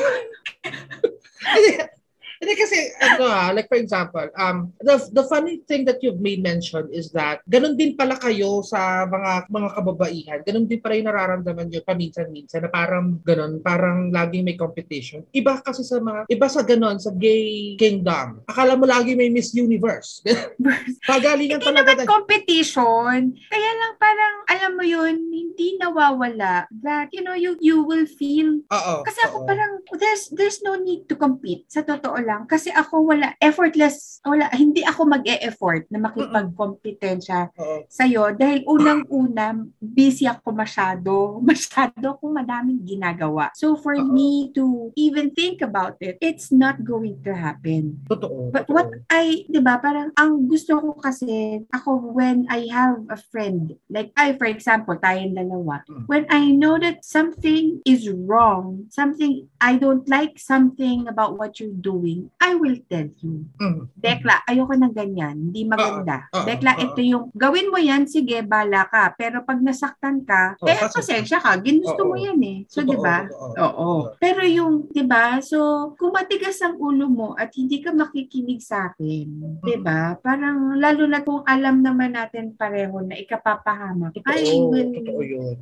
Hindi, 2.43 2.59
hindi 2.59 2.59
kasi, 2.59 2.79
ano 2.99 3.25
ah, 3.31 3.55
like 3.55 3.71
for 3.71 3.79
example, 3.79 4.27
um, 4.35 4.75
the, 4.83 4.99
the 5.15 5.23
funny 5.31 5.63
thing 5.71 5.87
that 5.87 6.03
you've 6.03 6.19
made 6.19 6.43
mention 6.43 6.91
is 6.91 7.15
that 7.15 7.39
ganun 7.47 7.79
din 7.79 7.95
pala 7.95 8.19
kayo 8.19 8.67
sa 8.67 9.07
mga 9.07 9.47
mga 9.47 9.69
kababaihan. 9.79 10.39
Ganun 10.43 10.67
din 10.67 10.83
pala 10.83 10.99
yung 10.99 11.07
nararamdaman 11.07 11.71
nyo 11.71 11.87
paminsan-minsan 11.87 12.67
na 12.67 12.71
parang 12.75 13.23
ganun, 13.23 13.63
parang 13.63 14.11
laging 14.11 14.43
may 14.43 14.59
competition. 14.59 15.23
Iba 15.31 15.63
kasi 15.63 15.87
sa 15.87 16.03
mga, 16.03 16.27
iba 16.27 16.47
sa 16.51 16.67
ganun, 16.67 16.99
sa 16.99 17.15
gay 17.15 17.79
kingdom. 17.79 18.43
Akala 18.51 18.75
mo 18.75 18.91
lagi 18.91 19.15
may 19.15 19.31
Miss 19.31 19.55
Universe. 19.55 20.27
Pagalingan 21.07 21.63
Hindi 21.63 21.69
talaga. 21.71 21.95
naman 21.95 22.11
competition. 22.11 23.19
Kaya 23.39 23.71
lang 23.79 23.93
parang, 24.03 24.35
alam 24.51 24.73
mo 24.75 24.83
yun, 24.83 25.15
hindi 25.31 25.79
nawawala 25.79 26.67
that, 26.83 27.07
you 27.15 27.23
know, 27.23 27.39
you 27.39 27.55
you 27.63 27.87
will 27.87 28.11
feel 28.11 28.59
Oo. 28.67 28.95
Kasi 29.07 29.21
ako 29.31 29.45
oo. 29.45 29.47
parang 29.47 29.79
there's 29.95 30.27
there's 30.35 30.59
no 30.67 30.75
need 30.75 31.07
to 31.07 31.15
compete 31.15 31.71
sa 31.71 31.87
totoo 31.87 32.19
lang 32.19 32.32
kasi 32.49 32.73
ako 32.73 33.13
wala 33.13 33.35
effortless 33.39 34.21
wala 34.23 34.49
hindi 34.55 34.83
ako 34.85 35.09
mag-e-effort 35.09 35.89
na 35.91 35.99
makipagkompetensya 35.99 37.51
Oo. 37.59 37.85
sa 37.91 38.07
dahil 38.37 38.63
unang-una 38.67 39.67
busy 39.81 40.25
ako 40.29 40.55
masyado 40.55 41.13
masyado 41.51 42.17
akong 42.17 42.35
madaming 42.35 42.81
ginagawa 42.85 43.51
so 43.57 43.75
for 43.77 43.95
Oo. 43.99 44.07
me 44.07 44.53
to 44.55 44.91
even 44.97 45.31
think 45.35 45.61
about 45.61 45.97
it 46.01 46.17
it's 46.21 46.51
not 46.55 46.81
going 46.87 47.19
to 47.23 47.35
happen 47.35 47.99
Totoo. 48.09 48.53
But 48.53 48.69
totoo. 48.69 48.75
what 48.77 48.89
I, 49.09 49.45
'di 49.49 49.61
ba, 49.65 49.81
parang 49.81 50.13
ang 50.17 50.47
gusto 50.47 50.79
ko 50.79 50.91
kasi 50.99 51.63
ako 51.73 52.13
when 52.13 52.45
I 52.53 52.69
have 52.69 53.01
a 53.09 53.17
friend, 53.17 53.75
like 53.89 54.13
I 54.15 54.37
for 54.37 54.47
example, 54.47 54.97
tayong 55.01 55.35
dalawa, 55.35 55.83
Mm. 55.89 56.05
when 56.07 56.25
I 56.29 56.53
know 56.53 56.77
that 56.79 57.03
something 57.03 57.81
is 57.89 58.07
wrong, 58.09 58.87
something 58.93 59.49
I 59.59 59.81
don't 59.81 60.05
like 60.07 60.37
something 60.39 61.09
about 61.09 61.41
what 61.41 61.59
you're 61.59 61.75
doing, 61.75 62.22
I 62.39 62.53
will 62.59 62.79
tell 62.87 63.09
you. 63.23 63.47
Mm. 63.59 63.89
Dekla, 63.97 64.45
ayoko 64.47 64.75
ng 64.77 64.95
ganyan, 64.95 65.37
hindi 65.51 65.63
maganda. 65.65 66.29
Oo, 66.31 66.43
oo, 66.43 66.47
Dekla, 66.47 66.73
oo. 66.79 66.83
ito 66.85 67.01
yung 67.01 67.25
gawin 67.35 67.71
mo 67.71 67.79
yan, 67.79 68.05
sige, 68.07 68.43
bala 68.45 68.87
ka. 68.87 69.15
Pero 69.17 69.43
pag 69.43 69.59
nasaktan 69.63 70.27
ka, 70.27 70.59
Oo, 70.61 70.69
eh 70.69 70.79
pasensya 70.91 71.39
ka, 71.43 71.57
ginusto 71.59 72.03
mo 72.05 72.19
yan 72.19 72.41
eh. 72.43 72.59
So, 72.69 72.83
'di 72.83 72.99
ba? 72.99 73.27
Oo. 73.59 74.15
Pero 74.19 74.43
yung, 74.45 74.91
'di 74.91 75.05
ba? 75.07 75.39
So, 75.41 75.93
kung 75.97 76.13
matigas 76.15 76.59
ang 76.61 76.79
ulo 76.79 77.07
mo 77.09 77.29
at 77.39 77.55
hindi 77.55 77.81
ka 77.81 77.95
makikinig 77.95 78.61
sa 78.63 78.93
akin, 78.93 79.61
'di 79.63 79.77
ba? 79.81 80.19
Parang 80.19 80.77
lalo 80.77 81.07
na 81.07 81.23
kung 81.23 81.43
alam 81.47 81.81
naman 81.81 82.15
natin 82.15 82.55
pareho 82.55 83.01
na 83.03 83.17
ikapapahamak. 83.19 84.15
I 84.27 84.43
will, 84.59 84.91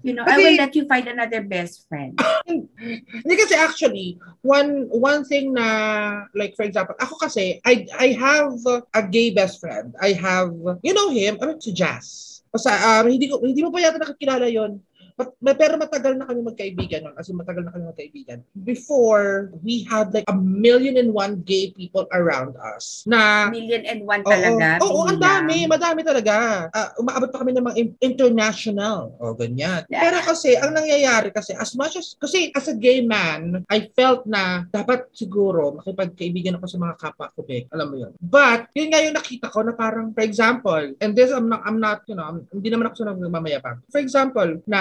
you 0.03 0.13
know, 0.17 0.25
I 0.27 0.37
will 0.37 0.57
let 0.59 0.75
you 0.75 0.85
find 0.89 1.07
another 1.07 1.45
best 1.45 1.87
friend. 1.87 2.17
Hindi 3.25 3.35
kasi 3.37 3.55
actually, 3.57 4.19
one 4.43 4.89
one 4.91 5.23
thing 5.25 5.53
na 5.53 5.67
like 6.35 6.50
for 6.57 6.65
example, 6.67 6.95
ako 6.99 7.17
kasi 7.21 7.59
I 7.65 7.87
I 7.99 8.15
have 8.19 8.57
a 8.95 9.03
gay 9.03 9.31
best 9.31 9.61
friend. 9.61 9.95
I 10.01 10.15
have 10.17 10.55
you 10.83 10.95
know 10.95 11.11
him, 11.11 11.39
ano 11.41 11.59
si 11.59 11.73
Jazz. 11.73 12.41
Basta 12.51 12.75
um, 12.75 13.07
hindi 13.07 13.31
ko 13.31 13.39
hindi 13.43 13.63
mo 13.63 13.71
pa 13.71 13.79
yata 13.79 13.99
nakakilala 13.99 14.51
'yon. 14.51 14.83
But, 15.21 15.37
pero 15.61 15.77
matagal 15.77 16.17
na 16.17 16.25
kami 16.25 16.41
magkaibigan 16.41 17.05
nun. 17.05 17.15
As 17.21 17.29
in, 17.29 17.37
matagal 17.37 17.69
na 17.69 17.73
kami 17.77 17.85
magkaibigan. 17.93 18.41
Before, 18.65 19.53
we 19.61 19.85
had 19.85 20.17
like 20.17 20.25
a 20.33 20.37
million 20.37 20.97
and 20.97 21.13
one 21.13 21.45
gay 21.45 21.77
people 21.77 22.09
around 22.17 22.57
us 22.57 23.05
na 23.05 23.53
Million 23.53 23.85
and 23.85 24.01
one 24.09 24.25
talaga. 24.25 24.81
Oo, 24.81 25.05
ang 25.05 25.21
dami. 25.21 25.69
Madami 25.69 26.01
talaga. 26.01 26.67
Ah, 26.73 26.97
umaabot 26.97 27.29
pa 27.29 27.45
kami 27.45 27.53
ng 27.53 27.65
mga 27.69 27.77
in- 27.77 27.99
international. 28.01 29.13
O, 29.21 29.37
ganyan. 29.37 29.85
Yeah. 29.93 30.09
Pero 30.09 30.25
kasi, 30.25 30.57
ang 30.57 30.73
nangyayari 30.73 31.29
kasi, 31.37 31.53
as 31.53 31.77
much 31.77 32.01
as, 32.01 32.17
kasi 32.17 32.49
as 32.57 32.73
a 32.73 32.77
gay 32.77 33.05
man, 33.05 33.69
I 33.69 33.93
felt 33.93 34.25
na 34.25 34.65
dapat 34.73 35.13
siguro 35.13 35.77
makipagkaibigan 35.83 36.57
ako 36.57 36.65
sa 36.65 36.79
mga 36.81 36.95
kapwa 36.97 37.29
ko, 37.37 37.45
Bek. 37.45 37.69
Alam 37.77 37.87
mo 37.93 37.97
yun. 38.01 38.13
But, 38.25 38.73
yun 38.73 38.89
nga 38.89 39.05
yung 39.05 39.17
nakita 39.21 39.53
ko 39.53 39.61
na 39.67 39.77
parang, 39.77 40.17
for 40.17 40.25
example, 40.25 40.97
and 41.05 41.13
this, 41.13 41.29
I'm 41.29 41.51
not, 41.51 41.61
I'm 41.69 41.77
not 41.77 42.09
you 42.09 42.17
know, 42.17 42.25
I'm- 42.25 42.47
hindi 42.55 42.69
naman 42.71 42.89
ako 42.89 42.95
sa 43.05 43.13
nagmamayabang. 43.13 43.85
For 43.91 44.01
example, 44.01 44.63
na 44.65 44.81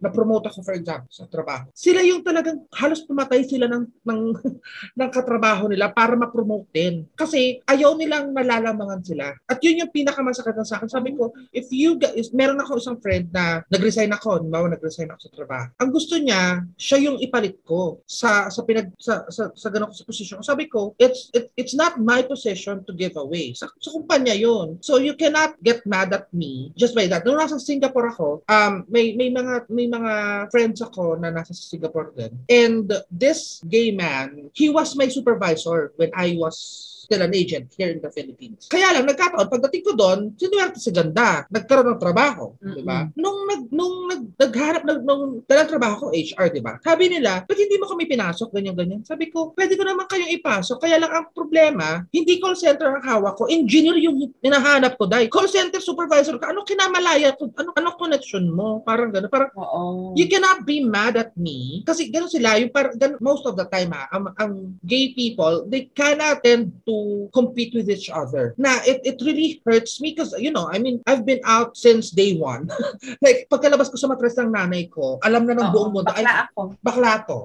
na-promote 0.00 0.50
ako, 0.50 0.64
for 0.64 0.74
example, 0.76 1.10
sa 1.10 1.28
trabaho. 1.28 1.68
Sila 1.72 2.00
yung 2.02 2.22
talagang 2.24 2.64
halos 2.74 3.04
pumatay 3.04 3.44
sila 3.46 3.66
ng, 3.70 3.84
ng 4.04 4.20
ng 5.00 5.10
katrabaho 5.10 5.70
nila 5.70 5.92
para 5.92 6.14
ma-promote 6.18 6.68
din. 6.74 7.06
Kasi 7.14 7.60
ayaw 7.68 7.96
nilang 7.96 8.32
nalalamangan 8.34 9.02
sila. 9.04 9.32
At 9.46 9.60
yun 9.60 9.84
yung 9.84 9.92
pinakamasakit 9.92 10.54
na 10.56 10.66
sa 10.66 10.80
akin. 10.80 10.90
Sabi 10.90 11.14
ko, 11.14 11.32
if 11.54 11.68
you 11.70 11.96
guys, 11.96 12.30
meron 12.34 12.60
ako 12.60 12.80
isang 12.80 12.98
friend 13.00 13.30
na 13.30 13.62
nag-resign 13.70 14.10
ako, 14.12 14.44
bawa 14.48 14.72
nag-resign 14.72 15.10
ako 15.10 15.20
sa 15.28 15.34
trabaho. 15.34 15.66
Ang 15.80 15.90
gusto 15.90 16.14
niya, 16.18 16.64
siya 16.74 16.98
yung 17.04 17.18
ipalit 17.20 17.60
ko 17.62 18.00
sa 18.04 18.48
sa 18.48 18.60
pinag 18.64 18.90
sa 18.98 19.24
sa, 19.28 19.50
sa 19.52 19.68
ganun 19.70 19.92
sa 19.92 20.06
position. 20.06 20.40
Sabi 20.40 20.66
ko, 20.66 20.96
it's 20.96 21.30
it, 21.36 21.50
it's 21.54 21.76
not 21.76 22.00
my 22.00 22.24
position 22.24 22.82
to 22.84 22.92
give 22.96 23.14
away. 23.14 23.52
Sa, 23.54 23.68
sa 23.78 23.90
kumpanya 23.92 24.34
yun. 24.34 24.80
So 24.80 24.98
you 24.98 25.14
cannot 25.14 25.58
get 25.60 25.84
mad 25.84 26.12
at 26.12 26.30
me 26.32 26.72
just 26.74 26.96
by 26.96 27.06
that. 27.10 27.22
Nung 27.22 27.38
nasa 27.38 27.60
Singapore 27.60 28.10
ako, 28.10 28.28
um, 28.48 28.86
may 28.88 29.14
may 29.14 29.30
mga 29.30 29.43
may 29.68 29.88
mga 29.88 30.12
friends 30.50 30.80
ako 30.80 31.18
na 31.18 31.30
nasa 31.30 31.54
Singapore 31.54 32.12
din. 32.14 32.32
And 32.48 32.86
this 33.10 33.60
gay 33.66 33.90
man, 33.90 34.50
he 34.54 34.70
was 34.70 34.96
my 34.96 35.08
supervisor 35.08 35.92
when 35.96 36.10
I 36.14 36.36
was 36.38 36.93
still 37.04 37.20
an 37.20 37.36
agent 37.36 37.68
here 37.76 37.92
in 37.92 38.00
the 38.00 38.08
Philippines. 38.08 38.66
Kaya 38.72 38.96
lang, 38.96 39.04
nagkataon, 39.04 39.52
pagdating 39.52 39.82
ko 39.84 39.92
doon, 39.92 40.32
sinuwerte 40.40 40.80
si 40.80 40.88
ganda. 40.88 41.44
Nagkaroon 41.52 41.94
ng 41.94 42.00
trabaho. 42.00 42.56
Di 42.58 42.80
ba? 42.80 43.04
Nung, 43.14 43.44
nag, 43.44 43.62
nung 43.68 43.96
nag, 44.08 44.22
nagharap, 44.40 44.82
nag, 44.88 45.00
nung 45.04 45.44
dalang 45.44 45.68
trabaho 45.68 45.94
ko, 46.00 46.06
HR, 46.16 46.48
di 46.48 46.64
ba? 46.64 46.80
Sabi 46.80 47.12
nila, 47.12 47.44
ba't 47.44 47.58
hindi 47.60 47.76
mo 47.76 47.86
kami 47.86 48.08
pinasok, 48.08 48.48
ganyan-ganyan? 48.56 49.04
Sabi 49.04 49.28
ko, 49.28 49.52
pwede 49.52 49.76
ko 49.76 49.84
naman 49.84 50.08
kayong 50.08 50.32
ipasok. 50.40 50.80
Kaya 50.80 50.96
lang 50.96 51.12
ang 51.12 51.26
problema, 51.36 52.00
hindi 52.08 52.40
call 52.40 52.56
center 52.56 52.96
ang 52.96 53.04
hawak 53.04 53.36
ko. 53.36 53.44
Engineer 53.52 54.00
yung 54.00 54.32
hinahanap 54.40 54.96
ko, 54.96 55.04
dahil 55.04 55.28
call 55.28 55.46
center 55.46 55.78
supervisor 55.84 56.40
ka. 56.40 56.48
Ano 56.48 56.64
kinamalaya 56.64 57.36
ko? 57.36 57.52
Ano, 57.60 57.76
ano 57.76 57.88
connection 58.00 58.48
mo? 58.48 58.80
Parang 58.80 59.12
gano'n. 59.12 59.28
Parang, 59.28 59.52
Oo. 59.60 60.16
You 60.16 60.26
cannot 60.30 60.64
be 60.64 60.80
mad 60.80 61.20
at 61.20 61.36
me. 61.36 61.84
Kasi 61.84 62.08
gano'n 62.08 62.32
sila, 62.32 62.56
yung 62.56 62.72
par, 62.72 62.96
gan, 62.96 63.20
most 63.20 63.44
of 63.44 63.58
the 63.60 63.66
time 63.68 63.92
ha, 63.92 64.08
ang, 64.14 64.32
ang 64.40 64.52
gay 64.86 65.12
people, 65.12 65.66
they 65.68 65.90
cannot 65.92 66.40
tend 66.40 66.70
to 66.86 66.93
compete 67.32 67.72
with 67.74 67.88
each 67.88 68.10
other. 68.10 68.54
Na 68.58 68.80
it, 68.84 69.00
it 69.04 69.18
really 69.22 69.62
hurts 69.64 70.00
me 70.00 70.12
because, 70.12 70.34
you 70.38 70.50
know, 70.50 70.68
I 70.68 70.78
mean, 70.78 71.00
I've 71.06 71.24
been 71.24 71.40
out 71.44 71.76
since 71.76 72.10
day 72.10 72.36
one. 72.36 72.68
like, 73.24 73.46
pagkalabas 73.48 73.90
ko 73.90 73.96
sa 73.96 74.10
matres 74.10 74.36
ng 74.36 74.52
nanay 74.52 74.90
ko, 74.90 75.18
alam 75.22 75.46
na 75.46 75.54
ng 75.56 75.70
Oo, 75.70 75.74
buong 75.74 75.92
mundo, 75.94 76.10
ay, 76.12 76.24
bakla 76.24 76.34
ako. 76.50 76.60
bakla 76.82 77.12
to. 77.24 77.40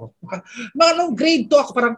Mga 0.75 1.15
grade 1.15 1.45
2 1.47 1.63
ako 1.63 1.71
parang, 1.71 1.95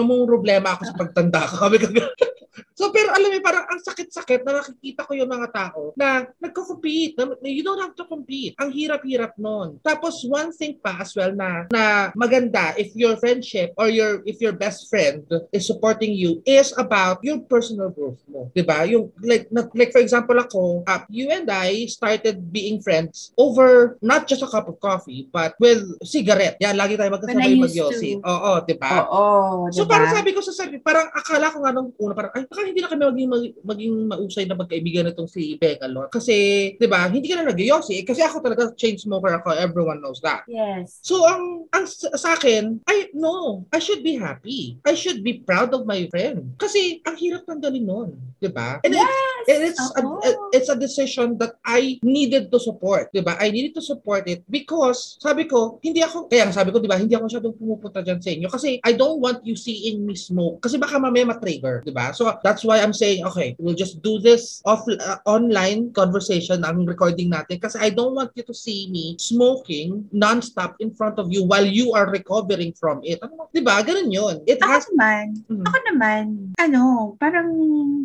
namang 0.00 0.24
problema 0.24 0.72
ako 0.72 0.82
sa 0.88 0.96
pagtanda 0.96 1.44
ko. 1.44 1.54
Kami 1.68 1.76
So, 2.74 2.88
pero 2.90 3.12
alam 3.12 3.28
mo, 3.28 3.38
parang 3.44 3.68
ang 3.68 3.80
sakit-sakit 3.84 4.40
na 4.40 4.64
nakikita 4.64 5.04
ko 5.04 5.12
yung 5.12 5.28
mga 5.28 5.48
tao 5.52 5.92
na 5.94 6.24
nagko-compete. 6.40 7.12
Na, 7.16 7.36
you 7.44 7.60
don't 7.60 7.80
have 7.80 7.92
to 7.92 8.08
compete. 8.08 8.56
Ang 8.56 8.72
hirap-hirap 8.72 9.36
nun. 9.36 9.76
Tapos, 9.84 10.24
one 10.24 10.48
thing 10.56 10.80
pa 10.80 10.96
as 11.04 11.12
well 11.12 11.30
na, 11.36 11.68
na 11.68 12.08
maganda 12.16 12.72
if 12.80 12.96
your 12.96 13.20
friendship 13.20 13.76
or 13.76 13.92
your 13.92 14.24
if 14.24 14.40
your 14.40 14.56
best 14.56 14.88
friend 14.88 15.24
is 15.52 15.68
supporting 15.68 16.16
you 16.16 16.40
is 16.48 16.72
about 16.80 17.20
your 17.20 17.44
personal 17.44 17.92
growth 17.92 18.20
mo. 18.26 18.48
'Di 18.56 18.64
ba? 18.64 18.88
Yung, 18.88 19.12
like, 19.20 19.46
na, 19.52 19.68
like 19.76 19.92
for 19.92 20.00
example 20.00 20.36
ako, 20.40 20.80
uh, 20.88 21.04
you 21.12 21.28
and 21.28 21.46
I 21.52 21.84
started 21.86 22.48
being 22.48 22.80
friends 22.80 23.36
over 23.36 24.00
not 24.00 24.24
just 24.24 24.40
a 24.40 24.50
cup 24.50 24.72
of 24.72 24.80
coffee, 24.80 25.28
but 25.28 25.52
with 25.60 25.84
cigarette. 26.02 26.56
Yan, 26.64 26.80
lagi 26.80 26.96
tayo 26.96 27.12
used 27.60 27.76
magyosi. 27.76 28.10
Oo, 28.24 28.52
'di 28.64 28.74
ba? 28.80 29.04
Oo, 29.04 29.68
So 29.68 29.84
diba? 29.90 29.94
parang 29.98 30.14
sabi 30.14 30.30
ko 30.30 30.40
sa 30.40 30.54
sarili, 30.54 30.78
parang 30.78 31.10
akala 31.10 31.50
ko 31.50 31.58
nga 31.66 31.74
nung 31.74 31.90
una, 31.98 32.14
parang, 32.14 32.32
ay, 32.38 32.46
baka 32.46 32.60
hindi 32.62 32.80
na 32.80 32.90
kami 32.90 33.02
maging, 33.02 33.30
maging, 33.30 33.54
maging 33.66 33.94
mausay 34.06 34.44
na 34.46 34.54
magkaibigan 34.54 35.10
itong 35.10 35.26
si 35.26 35.58
Becca 35.58 35.90
Lord. 35.90 36.14
Kasi, 36.14 36.34
di 36.78 36.86
ba, 36.86 37.10
hindi 37.10 37.26
ka 37.26 37.42
na 37.42 37.50
nag-yosi. 37.50 38.00
Eh, 38.00 38.04
kasi 38.06 38.22
ako 38.22 38.38
talaga 38.40 38.70
chain 38.78 38.94
smoker 38.94 39.42
ako. 39.42 39.52
Everyone 39.58 39.98
knows 39.98 40.22
that. 40.22 40.46
Yes. 40.46 41.02
So, 41.02 41.26
ang, 41.26 41.66
ang 41.74 41.90
sa 41.90 42.14
sa 42.14 42.28
akin, 42.38 42.78
I, 42.86 43.10
no, 43.12 43.66
I 43.74 43.82
should 43.82 44.06
be 44.06 44.14
happy. 44.14 44.78
I 44.86 44.94
should 44.94 45.26
be 45.26 45.42
proud 45.42 45.74
of 45.74 45.84
my 45.84 46.06
friend. 46.08 46.54
Kasi, 46.56 47.02
ang 47.02 47.18
hirap 47.18 47.44
tanggalin 47.50 47.84
nun. 47.84 48.10
Di 48.40 48.48
ba? 48.48 48.78
And 48.86 48.94
it- 48.96 49.30
and 49.48 49.62
it's 49.64 49.80
a, 49.80 50.02
Oo. 50.04 50.20
it's 50.52 50.68
a 50.68 50.76
decision 50.76 51.36
that 51.40 51.56
I 51.64 51.96
needed 52.04 52.52
to 52.52 52.58
support, 52.60 53.08
'di 53.12 53.24
ba? 53.24 53.36
I 53.40 53.48
needed 53.48 53.72
to 53.76 53.84
support 53.84 54.28
it 54.28 54.44
because 54.48 55.16
sabi 55.20 55.48
ko, 55.48 55.80
hindi 55.80 56.04
ako 56.04 56.28
kaya 56.28 56.48
sabi 56.52 56.72
ko, 56.74 56.80
'di 56.80 56.90
ba, 56.90 57.00
hindi 57.00 57.16
ako 57.16 57.24
masyadong 57.30 57.56
pumupunta 57.56 58.04
diyan 58.04 58.20
sa 58.20 58.30
inyo 58.30 58.48
kasi 58.52 58.80
I 58.84 58.92
don't 58.92 59.20
want 59.22 59.40
you 59.46 59.56
seeing 59.56 59.79
me 60.00 60.14
smoke 60.14 60.60
kasi 60.60 60.76
baka 60.76 61.00
mamaya 61.00 61.26
ma-trigger, 61.28 61.82
'di 61.84 61.92
ba? 61.92 62.12
So 62.12 62.28
that's 62.44 62.62
why 62.62 62.80
I'm 62.80 62.92
saying, 62.94 63.24
okay, 63.32 63.56
we'll 63.56 63.78
just 63.78 64.04
do 64.04 64.20
this 64.20 64.60
off 64.68 64.84
uh, 64.88 65.18
online 65.24 65.92
conversation 65.96 66.62
ang 66.64 66.84
recording 66.84 67.32
natin 67.32 67.60
kasi 67.60 67.80
I 67.80 67.90
don't 67.90 68.12
want 68.14 68.36
you 68.36 68.44
to 68.44 68.54
see 68.54 68.88
me 68.92 69.16
smoking 69.16 70.08
non-stop 70.12 70.76
in 70.78 70.92
front 70.92 71.16
of 71.18 71.32
you 71.32 71.44
while 71.44 71.66
you 71.66 71.92
are 71.96 72.08
recovering 72.08 72.76
from 72.76 73.00
it. 73.02 73.20
Ano, 73.24 73.48
'di 73.50 73.62
ba? 73.64 73.80
Ganun 73.80 74.12
'yun. 74.12 74.44
It 74.44 74.60
has 74.60 74.84
Ako 74.86 74.96
naman, 74.96 75.24
Mhm. 75.48 75.64
ako 75.64 75.78
naman, 75.92 76.22
ano, 76.60 76.82
parang 77.20 77.48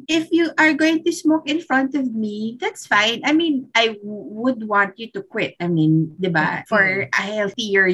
if 0.08 0.30
you 0.32 0.52
are 0.60 0.74
going 0.74 1.02
to 1.04 1.12
smoke 1.12 1.48
in 1.50 1.62
front 1.62 1.96
of 1.96 2.14
me, 2.14 2.58
that's 2.62 2.86
fine. 2.86 3.22
I 3.26 3.34
mean, 3.34 3.68
I 3.74 3.98
w- 3.98 4.28
would 4.40 4.62
want 4.68 4.98
you 5.02 5.10
to 5.16 5.24
quit. 5.24 5.56
I 5.60 5.68
mean, 5.68 6.14
di 6.20 6.30
ba? 6.30 6.64
For 6.70 7.10
a 7.10 7.24
healthier, 7.24 7.90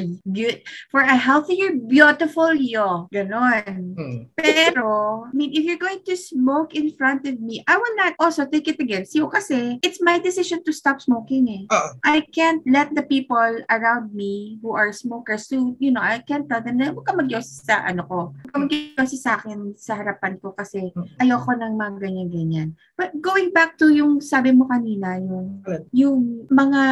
for 0.90 1.02
a 1.02 1.16
healthier, 1.16 1.74
beautiful 1.76 2.52
you. 2.54 3.08
Ganon. 3.10 3.61
Hmm. 3.66 4.30
Pero, 4.34 5.26
I 5.28 5.32
mean, 5.34 5.52
if 5.54 5.62
you're 5.64 5.80
going 5.80 6.02
to 6.06 6.16
smoke 6.16 6.74
in 6.74 6.90
front 6.96 7.26
of 7.28 7.38
me, 7.38 7.62
I 7.68 7.76
will 7.76 7.96
not 7.96 8.14
also 8.18 8.46
take 8.46 8.66
it 8.66 8.80
against 8.80 9.14
you 9.14 9.28
kasi 9.28 9.78
it's 9.82 10.02
my 10.02 10.18
decision 10.18 10.64
to 10.64 10.72
stop 10.72 11.00
smoking 11.00 11.46
eh. 11.48 11.62
Oo. 11.70 11.88
I 12.02 12.24
can't 12.34 12.62
let 12.66 12.94
the 12.94 13.04
people 13.06 13.62
around 13.70 14.14
me 14.14 14.58
who 14.60 14.74
are 14.74 14.90
smokers 14.90 15.46
to, 15.52 15.76
you 15.78 15.92
know, 15.92 16.02
I 16.02 16.24
can't 16.24 16.48
tell 16.48 16.64
them 16.64 16.80
na 16.80 16.90
huwag 16.90 17.06
ka 17.06 17.14
magyosi 17.14 17.62
sa 17.62 17.84
ano 17.86 18.02
ko. 18.08 18.18
Huwag 18.32 18.52
ka 18.52 18.58
magyosi 18.66 19.16
sa 19.18 19.38
akin 19.38 19.76
sa 19.76 19.98
harapan 19.98 20.40
ko 20.40 20.56
kasi 20.56 20.90
ayoko 21.20 21.52
ng 21.54 21.74
mga 21.76 21.94
ganyan-ganyan. 22.00 22.68
But 22.96 23.14
going 23.20 23.52
back 23.52 23.76
to 23.82 23.92
yung 23.92 24.24
sabi 24.24 24.54
mo 24.56 24.66
kanina, 24.66 25.20
yung, 25.20 25.62
yung 25.92 26.18
mga 26.48 26.82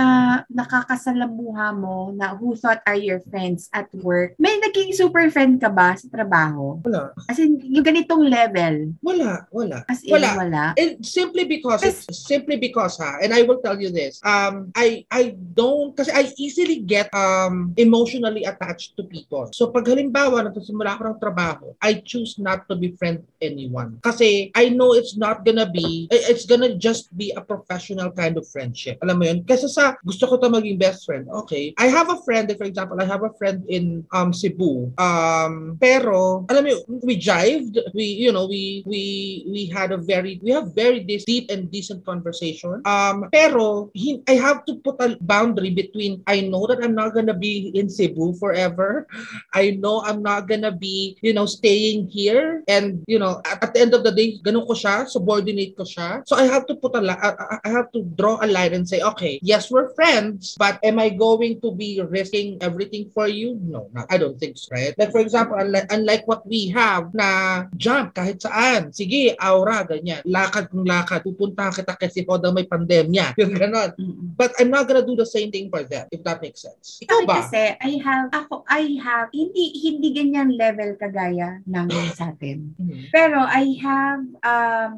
nakakasalamuha 0.51 1.73
mo 1.77 2.13
na 2.13 2.37
who 2.37 2.53
thought 2.57 2.85
are 2.85 2.99
your 2.99 3.21
friends 3.31 3.73
at 3.73 3.89
work, 4.05 4.37
may 4.37 4.59
naging 4.61 4.93
super 4.93 5.27
friend 5.33 5.61
ka 5.61 5.73
ba 5.73 5.97
sa 5.97 6.07
trabaho? 6.13 6.60
Wala. 6.85 7.13
As 7.29 7.39
in, 7.39 7.61
yung 7.61 7.85
ganitong 7.85 8.29
level. 8.29 8.95
Wala. 9.03 9.47
Wala. 9.51 9.85
As 9.89 10.03
in, 10.05 10.13
Wala. 10.15 10.31
wala. 10.37 10.65
And 10.77 11.01
simply 11.05 11.45
because 11.45 11.83
it's 11.83 12.07
simply 12.27 12.57
because 12.57 12.97
ha, 13.01 13.19
and 13.23 13.33
I 13.33 13.43
will 13.43 13.61
tell 13.65 13.79
you 13.81 13.91
this. 13.91 14.21
Um 14.23 14.71
I 14.77 15.05
I 15.11 15.35
don't 15.37 15.97
kasi 15.97 16.13
I 16.13 16.29
easily 16.39 16.85
get 16.85 17.09
um 17.17 17.73
emotionally 17.77 18.45
attached 18.45 18.97
to 19.01 19.05
people. 19.07 19.49
So 19.53 19.73
pag 19.73 19.89
halimbawa 19.89 20.47
nagsisimula 20.49 20.97
ako 20.97 21.03
ng 21.11 21.19
trabaho, 21.21 21.67
I 21.81 22.01
choose 22.05 22.37
not 22.39 22.69
to 22.69 22.77
befriend 22.77 23.25
anyone. 23.41 23.99
Kasi 24.05 24.53
I 24.55 24.71
know 24.71 24.93
it's 24.95 25.17
not 25.17 25.45
gonna 25.45 25.69
be 25.69 26.09
eh, 26.13 26.31
it's 26.31 26.45
gonna 26.45 26.77
just 26.77 27.11
be 27.17 27.33
a 27.35 27.43
professional 27.43 28.13
kind 28.13 28.37
of 28.37 28.47
friendship. 28.49 29.01
Alam 29.03 29.17
mo 29.21 29.25
yun? 29.27 29.43
Kasi 29.45 29.67
sa 29.71 29.97
gusto 30.05 30.27
ko 30.27 30.37
to 30.39 30.49
maging 30.51 30.79
best 30.79 31.05
friend. 31.07 31.27
Okay. 31.47 31.73
I 31.79 31.89
have 31.89 32.11
a 32.13 32.19
friend, 32.23 32.51
for 32.55 32.67
example, 32.67 32.99
I 33.01 33.07
have 33.07 33.25
a 33.25 33.33
friend 33.39 33.65
in 33.69 34.05
um 34.13 34.33
Cebu. 34.35 34.93
Um 34.99 35.77
pero 35.81 36.45
alam 36.51 36.67
mo 36.67 36.75
we 37.07 37.15
jived, 37.15 37.79
we 37.95 38.03
you 38.05 38.35
know, 38.35 38.51
we 38.51 38.83
we 38.85 39.03
we 39.47 39.71
had 39.71 39.95
a 39.95 39.97
very 39.97 40.43
we 40.43 40.51
have 40.51 40.75
very 40.75 40.99
deep 41.07 41.47
and 41.47 41.71
decent 41.71 42.03
conversation. 42.05 42.83
Um 42.85 43.31
pero 43.31 43.89
he, 43.95 44.19
I 44.27 44.35
have 44.35 44.67
to 44.67 44.75
put 44.83 44.99
a 44.99 45.15
boundary 45.23 45.71
between 45.71 46.27
I 46.27 46.43
know 46.43 46.67
that 46.67 46.83
I'm 46.83 46.99
not 46.99 47.15
gonna 47.15 47.39
be 47.39 47.71
in 47.79 47.87
Cebu 47.89 48.35
forever. 48.43 49.07
I 49.55 49.79
know 49.79 50.03
I'm 50.03 50.23
not 50.27 50.49
gonna 50.51 50.75
be, 50.75 51.17
you 51.23 51.33
know, 51.33 51.47
staying 51.47 52.11
here 52.11 52.67
and 52.67 53.07
you 53.07 53.19
know, 53.23 53.39
at, 53.47 53.71
at 53.71 53.75
the 53.75 53.81
end 53.81 53.95
of 53.95 54.03
the 54.03 54.11
day, 54.11 54.39
ganun 54.43 54.67
ko 54.67 54.75
siya, 54.75 55.07
subordinate 55.07 55.79
ko 55.79 55.87
siya. 55.87 56.27
So 56.27 56.35
I 56.35 56.51
have 56.51 56.67
to 56.67 56.75
put 56.75 56.99
a 56.99 57.01
li- 57.01 57.15
I- 57.23 57.63
I 57.63 57.71
have 57.71 57.93
to 57.95 58.03
draw 58.19 58.43
a 58.43 58.49
line 58.51 58.75
and 58.75 58.89
say, 58.89 58.99
okay, 59.15 59.39
yes, 59.43 59.71
we're 59.71 59.95
friends, 59.95 60.57
but 60.59 60.83
am 60.83 60.99
I 60.99 61.11
going 61.15 61.61
to 61.63 61.71
be 61.71 62.03
risking 62.03 62.59
everything 62.61 63.11
for 63.15 63.29
you? 63.31 63.55
No, 63.63 63.87
not, 63.95 64.11
I 64.11 64.19
don't 64.19 64.39
think 64.39 64.59
so, 64.59 64.75
right? 64.75 64.95
Like 64.99 65.13
for 65.15 65.21
example, 65.23 65.55
unlike, 65.59 65.87
unlike 65.93 66.27
what 66.27 66.40
we 66.47 66.73
have 66.73 67.13
na 67.13 67.65
jump 67.77 68.17
kahit 68.17 68.41
saan. 68.41 68.95
Sige, 68.95 69.37
aura, 69.37 69.85
ganyan. 69.85 70.25
Lakad 70.25 70.73
kung 70.73 70.87
lakad. 70.87 71.21
Pupunta 71.21 71.69
kita 71.75 71.95
kasi 71.99 72.25
Hoda 72.25 72.55
may 72.55 72.65
pandemya. 72.65 73.35
Yung 73.41 73.55
ganon. 73.59 73.93
But 74.39 74.57
I'm 74.57 74.73
not 74.73 74.89
gonna 74.89 75.05
do 75.05 75.19
the 75.19 75.29
same 75.29 75.53
thing 75.53 75.69
for 75.69 75.85
them, 75.85 76.09
if 76.09 76.25
that 76.25 76.41
makes 76.41 76.65
sense. 76.65 77.03
Ikaw 77.05 77.29
ba? 77.29 77.45
kasi, 77.45 77.77
I 77.77 77.93
have, 78.01 78.33
ako, 78.33 78.65
I 78.71 78.97
have, 79.03 79.29
hindi, 79.35 79.75
hindi 79.85 80.09
ganyan 80.17 80.57
level 80.57 80.97
kagaya 80.97 81.61
ng 81.67 81.89
sa 82.17 82.33
atin. 82.33 82.73
Mhm. 82.79 83.13
Pero 83.13 83.43
I 83.45 83.77
have, 83.83 84.23
um, 84.47 84.91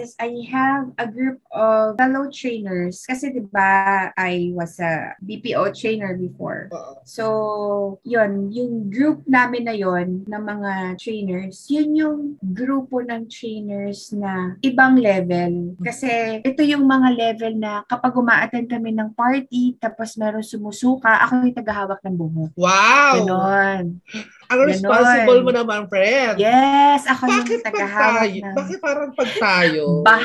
this? 0.00 0.16
I 0.18 0.46
have 0.50 0.90
a 0.98 1.06
group 1.06 1.38
of 1.52 1.96
fellow 2.00 2.32
trainers. 2.32 3.04
Kasi 3.04 3.30
di 3.30 3.44
ba 3.44 4.10
I 4.16 4.50
was 4.56 4.80
a 4.80 5.14
BPO 5.20 5.76
trainer 5.76 6.16
before. 6.16 6.72
So, 7.04 8.00
yun, 8.02 8.48
yung 8.54 8.88
group 8.88 9.22
namin 9.28 9.68
na 9.68 9.76
yon 9.76 10.24
ng 10.24 10.42
mga 10.42 10.72
trainers, 10.96 11.66
yun 11.70 11.88
yung 11.96 12.18
grupo 12.40 13.00
ng 13.04 13.28
trainers 13.30 14.12
na 14.14 14.56
ibang 14.64 14.98
level. 14.98 15.76
Kasi 15.80 16.40
ito 16.42 16.62
yung 16.64 16.84
mga 16.84 17.08
level 17.14 17.52
na 17.56 17.82
kapag 17.86 18.12
umaattend 18.16 18.68
kami 18.68 18.90
ng 18.94 19.12
party, 19.14 19.76
tapos 19.78 20.16
meron 20.16 20.44
sumusuka, 20.44 21.22
ako 21.26 21.46
yung 21.46 21.56
tagahawak 21.56 22.00
ng 22.04 22.16
buhok. 22.16 22.52
Wow! 22.56 23.12
Ganon. 23.22 24.00
Ang 24.50 24.58
Ganon. 24.58 24.70
responsible 24.74 25.40
mo 25.46 25.50
naman, 25.54 25.80
friend. 25.86 26.34
Yes, 26.36 27.06
ako 27.06 27.22
Bakit 27.30 27.46
yung 27.48 27.64
tagahawak 27.64 28.30
ng... 28.34 28.56
Bakit 28.58 28.78
parang 28.82 29.10
pag 29.14 29.30
tayo? 29.38 30.02
Bah, 30.02 30.22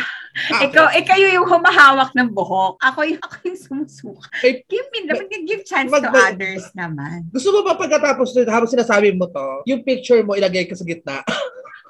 Ah, 0.52 0.68
ikaw, 0.68 0.92
eh, 0.92 1.00
kayo 1.00 1.32
yung 1.32 1.48
humahawak 1.48 2.12
ng 2.12 2.28
buhok. 2.36 2.76
Ako 2.84 3.08
yung, 3.08 3.24
ako 3.24 3.36
yung 3.48 3.56
sumusuka. 3.56 4.28
Eh, 4.44 4.68
Give 4.68 4.84
me, 4.92 5.08
dapat 5.08 5.32
give 5.48 5.64
chance 5.64 5.88
mag- 5.88 6.04
to 6.04 6.12
mag- 6.12 6.36
others 6.36 6.68
naman. 6.76 7.24
Gusto 7.32 7.56
mo 7.56 7.64
ba 7.64 7.80
pagkatapos 7.80 8.36
nito, 8.36 8.52
habang 8.52 8.68
sinasabi 8.68 9.16
mo 9.16 9.32
to, 9.32 9.64
yung 9.64 9.80
picture 9.80 10.28
mo 10.28 10.36
ilagay 10.36 10.68
ka 10.68 10.76
sa 10.76 10.84
gitna? 10.84 11.24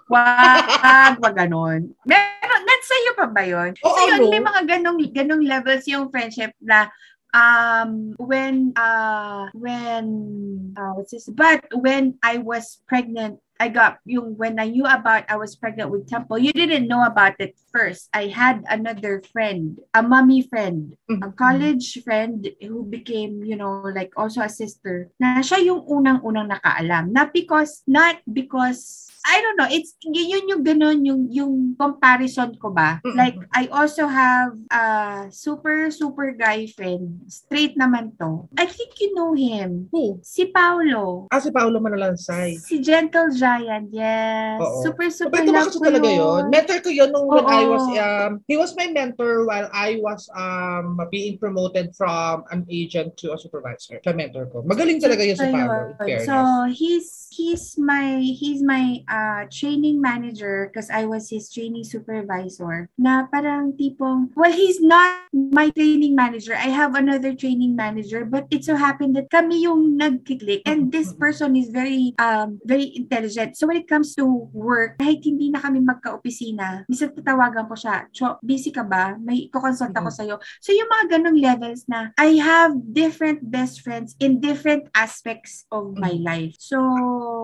Wag, 0.05 1.17
wag 1.17 1.33
ganon. 1.33 1.89
Meron, 2.05 2.61
nasa 2.61 2.93
iyo 3.01 3.17
pa 3.17 3.25
ba 3.25 3.41
yun? 3.41 3.73
Oo, 3.81 3.89
so 3.89 4.05
yun, 4.05 4.21
no? 4.21 4.29
may 4.29 4.37
mga 4.37 4.61
ganong, 4.77 5.01
ganong 5.09 5.41
levels 5.41 5.81
yung 5.89 6.13
friendship 6.13 6.53
na 6.61 6.93
um 7.35 8.15
when 8.17 8.71
uh 8.77 9.47
when 9.53 10.73
uh 10.77 10.91
what's 10.95 11.11
this? 11.11 11.27
But 11.27 11.65
when 11.73 12.17
I 12.23 12.37
was 12.37 12.81
pregnant 12.87 13.39
I 13.59 13.71
got 13.71 14.03
yung 14.03 14.35
when 14.35 14.59
I 14.59 14.67
knew 14.67 14.83
about 14.83 15.25
I 15.31 15.39
was 15.39 15.55
pregnant 15.55 15.91
with 15.91 16.07
Temple, 16.07 16.37
you 16.37 16.51
didn't 16.51 16.87
know 16.91 17.03
about 17.07 17.39
it 17.39 17.55
first. 17.71 18.09
I 18.11 18.27
had 18.27 18.63
another 18.67 19.23
friend, 19.31 19.79
a 19.93 20.03
mommy 20.03 20.43
friend, 20.43 20.97
Mm-hmm. 21.05 21.21
a 21.21 21.29
college 21.37 22.01
friend 22.01 22.49
who 22.65 22.81
became, 22.81 23.45
you 23.45 23.55
know, 23.55 23.85
like 23.93 24.09
also 24.17 24.41
a 24.41 24.49
sister. 24.49 25.13
Na 25.21 25.37
siya 25.45 25.61
yung 25.61 25.85
unang-unang 25.85 26.49
nakaalam. 26.49 27.13
Not 27.13 27.29
because, 27.29 27.85
not 27.85 28.17
because 28.25 29.05
I 29.25 29.41
don't 29.41 29.57
know, 29.57 29.69
it's 29.69 29.97
yun 30.05 30.49
yung 30.49 30.61
ganun 30.61 31.01
yung 31.01 31.29
yung 31.33 31.53
comparison 31.77 32.53
ko 32.61 32.69
ba. 32.69 33.01
Mm-mm. 33.01 33.17
Like 33.17 33.37
I 33.53 33.65
also 33.73 34.05
have 34.05 34.53
a 34.69 34.85
super 35.33 35.89
super 35.89 36.29
guy 36.37 36.69
friend, 36.69 37.25
straight 37.25 37.73
naman 37.73 38.13
to. 38.21 38.45
I 38.57 38.69
think 38.69 38.93
you 39.01 39.17
know 39.17 39.33
him. 39.33 39.89
Who? 39.89 40.21
Si 40.21 40.49
Paulo. 40.53 41.25
Ah, 41.33 41.41
si 41.41 41.49
Paolo 41.49 41.81
Manalansay. 41.81 42.57
Si 42.61 42.77
Gentle 42.81 43.33
Giant, 43.45 43.87
yes. 43.93 44.57
Oo. 44.57 44.81
Super, 44.81 45.07
super 45.13 45.29
Mabait 45.29 45.53
love 45.53 45.69
ko 45.69 45.77
talaga 45.77 46.09
yun. 46.09 46.49
Mentor 46.49 46.81
ko 46.81 46.89
yun 46.89 47.13
nung 47.13 47.29
when. 47.29 47.45
I 47.45 47.69
was, 47.69 47.85
um, 47.93 48.31
he 48.49 48.57
was 48.57 48.73
my 48.73 48.89
mentor 48.89 49.45
while 49.45 49.69
I 49.69 50.01
was 50.01 50.25
um 50.33 50.97
being 51.13 51.37
promoted 51.37 51.93
from 51.93 52.41
an 52.49 52.65
agent 52.73 53.21
to 53.21 53.33
a 53.33 53.37
supervisor. 53.37 54.01
Siya 54.01 54.17
mentor 54.17 54.49
ko. 54.49 54.65
Magaling 54.65 54.97
talaga 54.97 55.21
yun 55.21 55.37
in 55.37 55.53
Ayun. 55.61 55.93
fairness. 56.01 56.25
So 56.25 56.65
he's 56.73 57.24
he's 57.35 57.75
my 57.75 58.23
he's 58.23 58.63
my 58.63 59.03
uh 59.11 59.43
training 59.51 59.99
manager 59.99 60.71
because 60.71 60.87
I 60.89 61.03
was 61.05 61.27
his 61.29 61.51
training 61.51 61.83
supervisor. 61.83 62.87
Na 62.95 63.27
parang 63.27 63.75
tipong 63.75 64.31
well 64.35 64.51
he's 64.51 64.79
not 64.79 65.27
my 65.33 65.69
training 65.75 66.15
manager. 66.15 66.55
I 66.55 66.71
have 66.71 66.95
another 66.95 67.35
training 67.35 67.75
manager 67.75 68.23
but 68.23 68.47
it 68.49 68.63
so 68.63 68.75
happened 68.79 69.15
that 69.19 69.27
kami 69.29 69.67
yung 69.67 69.99
nagkiklik 69.99 70.63
and 70.65 70.91
this 70.91 71.11
person 71.11 71.55
is 71.59 71.67
very 71.69 72.15
um 72.17 72.59
very 72.63 72.95
intelligent. 72.95 73.57
So 73.59 73.67
when 73.67 73.77
it 73.83 73.91
comes 73.91 74.15
to 74.15 74.25
work, 74.55 74.97
kahit 74.97 75.21
hindi 75.27 75.51
na 75.51 75.59
kami 75.59 75.83
magka-opisina, 75.83 76.87
minsan 76.87 77.11
tatawagan 77.11 77.67
ko 77.67 77.75
siya, 77.75 78.07
Cho, 78.15 78.39
busy 78.39 78.71
ka 78.71 78.87
ba? 78.87 79.19
May 79.19 79.51
kukonsult 79.51 79.91
ako 79.91 80.09
Mhm. 80.09 80.17
sa'yo. 80.17 80.35
So 80.63 80.71
yung 80.71 80.87
mga 80.87 81.05
ganong 81.19 81.39
levels 81.41 81.83
na 81.91 82.15
I 82.15 82.39
have 82.39 82.77
different 82.93 83.51
best 83.51 83.81
friends 83.81 84.15
in 84.21 84.39
different 84.39 84.87
aspects 84.95 85.65
of 85.73 85.97
my 85.97 86.15
life. 86.21 86.55
So, 86.61 86.77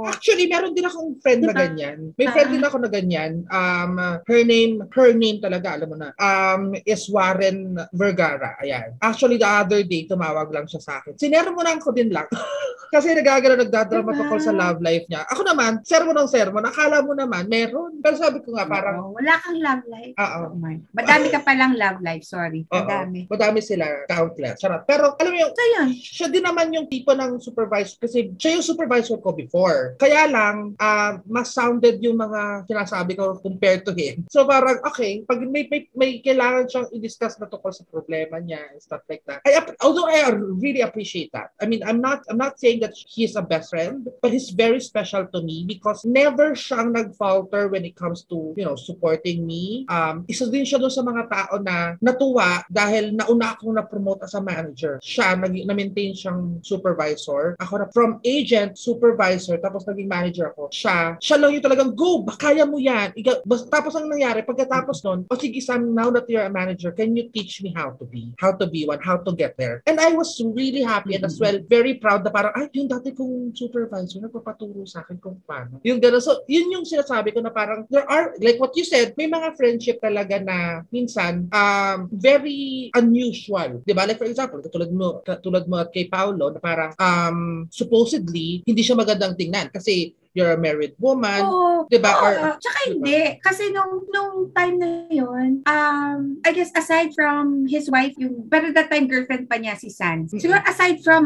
Actually, 0.04 0.46
meron 0.46 0.74
din 0.74 0.84
akong 0.84 1.18
friend 1.18 1.42
na 1.42 1.50
Diba? 1.50 1.62
ganyan. 1.62 1.98
May 2.16 2.28
friend 2.28 2.50
Ah. 2.50 2.54
din 2.54 2.64
ako 2.64 2.78
na 2.78 2.90
ganyan. 2.90 3.32
Um, 3.48 3.94
her 4.22 4.42
name, 4.44 4.74
her 4.90 5.12
name 5.12 5.38
talaga, 5.38 5.76
alam 5.76 5.88
mo 5.88 5.98
na, 5.98 6.10
um, 6.16 6.74
is 6.84 7.06
Warren 7.08 7.60
Vergara. 7.92 8.58
Ayan. 8.60 8.98
Actually, 8.98 9.36
the 9.36 9.48
other 9.48 9.82
day, 9.82 10.04
tumawag 10.04 10.50
lang 10.50 10.66
siya 10.66 10.82
sa 10.82 11.00
akin. 11.00 11.16
Sinermonan 11.16 11.78
ko 11.78 11.92
din 11.92 12.10
lang. 12.10 12.28
Kasi 12.92 13.16
nagagano, 13.16 13.56
nagdadrama 13.56 14.04
Diba? 14.04 14.20
tungkol 14.20 14.40
sa 14.42 14.52
love 14.52 14.84
life 14.84 15.08
niya. 15.08 15.24
Ako 15.26 15.48
naman, 15.48 15.80
sermon 15.82 16.12
ng 16.14 16.28
sermon, 16.28 16.68
akala 16.68 17.00
mo 17.00 17.16
naman, 17.16 17.48
meron. 17.48 18.04
Pero 18.04 18.20
sabi 18.20 18.44
ko 18.44 18.52
nga, 18.52 18.68
parang, 18.68 19.00
oo, 19.00 19.16
wala 19.16 19.40
kang 19.40 19.56
love 19.58 19.84
life. 19.88 20.12
oo. 20.12 20.40
Oh 20.44 20.60
my. 20.60 20.76
Madami 20.92 21.32
ka 21.32 21.40
palang 21.40 21.80
love 21.80 22.04
life, 22.04 22.28
sorry. 22.28 22.68
Madami. 22.68 23.32
Madami 23.32 23.64
sila, 23.64 23.88
countless. 24.06 24.60
Charot. 24.60 24.84
Pero, 24.84 25.16
alam 25.16 25.32
mo 25.32 25.38
yung, 25.40 25.54
So 25.56 25.64
yun. 25.72 25.88
siya 25.96 26.28
din 26.28 26.44
naman 26.44 26.76
yung 26.76 26.92
tipo 26.92 27.16
ng 27.16 27.40
supervisor 27.40 27.96
kasi 27.98 28.36
siya 28.36 28.60
yung 28.60 28.66
supervisor 28.66 29.16
ko 29.18 29.32
before. 29.32 29.71
Kaya 29.98 30.28
lang, 30.28 30.76
ah, 30.80 31.20
mas 31.28 31.54
sounded 31.54 32.02
yung 32.02 32.18
mga 32.20 32.66
sinasabi 32.68 33.18
ko 33.18 33.38
compared 33.40 33.86
to 33.88 33.94
him. 33.96 34.26
So 34.30 34.44
parang, 34.48 34.82
okay, 34.88 35.24
pag 35.24 35.40
may, 35.46 35.68
may, 35.70 35.88
may 35.96 36.12
kailangan 36.20 36.68
siyang 36.68 36.90
i-discuss 36.92 37.38
na 37.40 37.48
tungkol 37.48 37.72
sa 37.72 37.88
problema 37.88 38.42
niya 38.42 38.62
and 38.74 38.82
stuff 38.82 39.06
like 39.08 39.24
that. 39.30 39.40
I, 39.46 39.62
although 39.86 40.10
I 40.10 40.34
really 40.36 40.82
appreciate 40.82 41.32
that. 41.32 41.54
I 41.62 41.70
mean, 41.70 41.86
I'm 41.86 42.02
not, 42.02 42.26
I'm 42.28 42.40
not 42.40 42.60
saying 42.60 42.82
that 42.82 42.98
he's 42.98 43.38
a 43.38 43.46
best 43.46 43.72
friend, 43.72 44.10
but 44.20 44.34
he's 44.34 44.52
very 44.52 44.82
special 44.82 45.30
to 45.30 45.40
me 45.46 45.64
because 45.68 46.04
never 46.04 46.58
siyang 46.58 46.92
nag-falter 46.92 47.70
when 47.70 47.86
it 47.86 47.96
comes 47.96 48.26
to, 48.28 48.54
you 48.58 48.66
know, 48.66 48.76
supporting 48.76 49.46
me. 49.46 49.86
Um, 49.88 50.26
isa 50.26 50.50
din 50.50 50.66
siya 50.66 50.82
doon 50.82 50.94
sa 50.94 51.06
mga 51.06 51.24
tao 51.30 51.54
na 51.62 51.96
natuwa 52.02 52.66
dahil 52.68 53.14
nauna 53.14 53.54
akong 53.54 53.78
na-promote 53.78 54.26
as 54.26 54.34
a 54.34 54.42
manager. 54.42 54.98
Siya, 55.00 55.38
nag, 55.38 55.54
na-maintain 55.54 56.18
siyang 56.18 56.60
supervisor. 56.66 57.54
Ako 57.62 57.74
na, 57.78 57.88
from 57.94 58.18
agent, 58.26 58.76
supervisor, 58.82 59.61
tapos 59.62 59.86
naging 59.86 60.10
manager 60.10 60.50
ako. 60.52 60.74
Siya, 60.74 61.16
siya 61.22 61.38
lang 61.38 61.54
yung 61.54 61.66
talagang, 61.66 61.94
go, 61.94 62.26
kaya 62.36 62.66
mo 62.66 62.82
yan. 62.82 63.14
Ika, 63.14 63.46
bas, 63.46 63.64
tapos 63.70 63.94
ang 63.94 64.10
nangyari, 64.10 64.42
pagkatapos 64.42 65.06
nun, 65.06 65.30
o 65.30 65.38
sige 65.38 65.62
Sam, 65.62 65.94
now 65.94 66.10
that 66.10 66.26
you're 66.26 66.46
a 66.46 66.52
manager, 66.52 66.92
can 66.92 67.14
you 67.14 67.30
teach 67.30 67.62
me 67.62 67.72
how 67.78 67.94
to 67.96 68.06
be? 68.10 68.34
How 68.42 68.58
to 68.58 68.66
be 68.66 68.84
one, 68.90 69.00
how 69.00 69.22
to 69.22 69.32
get 69.38 69.56
there? 69.56 69.86
And 69.86 70.02
I 70.02 70.12
was 70.18 70.42
really 70.42 70.82
happy 70.82 71.16
and 71.16 71.24
as 71.24 71.38
well, 71.38 71.62
very 71.70 72.02
proud 72.02 72.26
na 72.26 72.34
parang, 72.34 72.58
ay, 72.58 72.68
yung 72.74 72.90
dati 72.90 73.14
kong 73.14 73.54
supervisor, 73.54 74.20
nagpapaturo 74.20 74.84
sa 74.90 75.06
akin 75.06 75.22
kung 75.22 75.38
paano. 75.46 75.78
Yung 75.86 76.02
gano'n. 76.02 76.24
So, 76.24 76.42
yun 76.50 76.74
yung 76.74 76.86
sinasabi 76.88 77.36
ko 77.36 77.40
na 77.46 77.54
parang, 77.54 77.86
there 77.94 78.08
are, 78.10 78.34
like 78.42 78.58
what 78.58 78.74
you 78.74 78.84
said, 78.84 79.14
may 79.16 79.30
mga 79.30 79.54
friendship 79.54 80.02
talaga 80.02 80.42
na 80.42 80.82
minsan, 80.90 81.46
um, 81.54 82.10
very 82.10 82.90
unusual. 82.98 83.84
Di 83.86 83.94
ba? 83.94 84.10
Like 84.10 84.18
for 84.18 84.30
example, 84.30 84.64
katulad 84.64 84.90
mo, 84.90 85.22
katulad 85.22 85.68
mo 85.70 85.84
at 85.84 85.94
kay 85.94 86.10
Paolo, 86.10 86.50
na 86.50 86.60
parang, 86.64 86.92
um, 86.98 87.68
supposedly, 87.70 88.64
hindi 88.66 88.82
siya 88.82 88.98
magandang 88.98 89.38
tingnan 89.52 89.68
kasi 89.76 90.16
you're 90.32 90.56
a 90.56 90.64
married 90.64 90.96
woman. 90.96 91.44
Oo. 91.44 91.84
Diba? 91.92 92.08
Oo, 92.08 92.24
Or- 92.24 92.40
oo. 92.40 92.56
Tsaka 92.56 92.80
hindi. 92.88 93.36
Kasi 93.44 93.68
nung, 93.76 94.08
nung 94.08 94.48
time 94.56 94.80
na 94.80 94.88
yun, 95.12 95.60
um, 95.68 96.40
I 96.48 96.56
guess 96.56 96.72
aside 96.72 97.12
from 97.12 97.68
his 97.68 97.92
wife, 97.92 98.16
yung, 98.16 98.48
pero 98.48 98.72
that 98.72 98.88
time 98.88 99.12
girlfriend 99.12 99.52
pa 99.52 99.60
niya 99.60 99.76
si 99.76 99.92
Sans. 99.92 100.32
Mm-mm. 100.32 100.40
Siguro 100.40 100.64
aside 100.64 101.04
from 101.04 101.26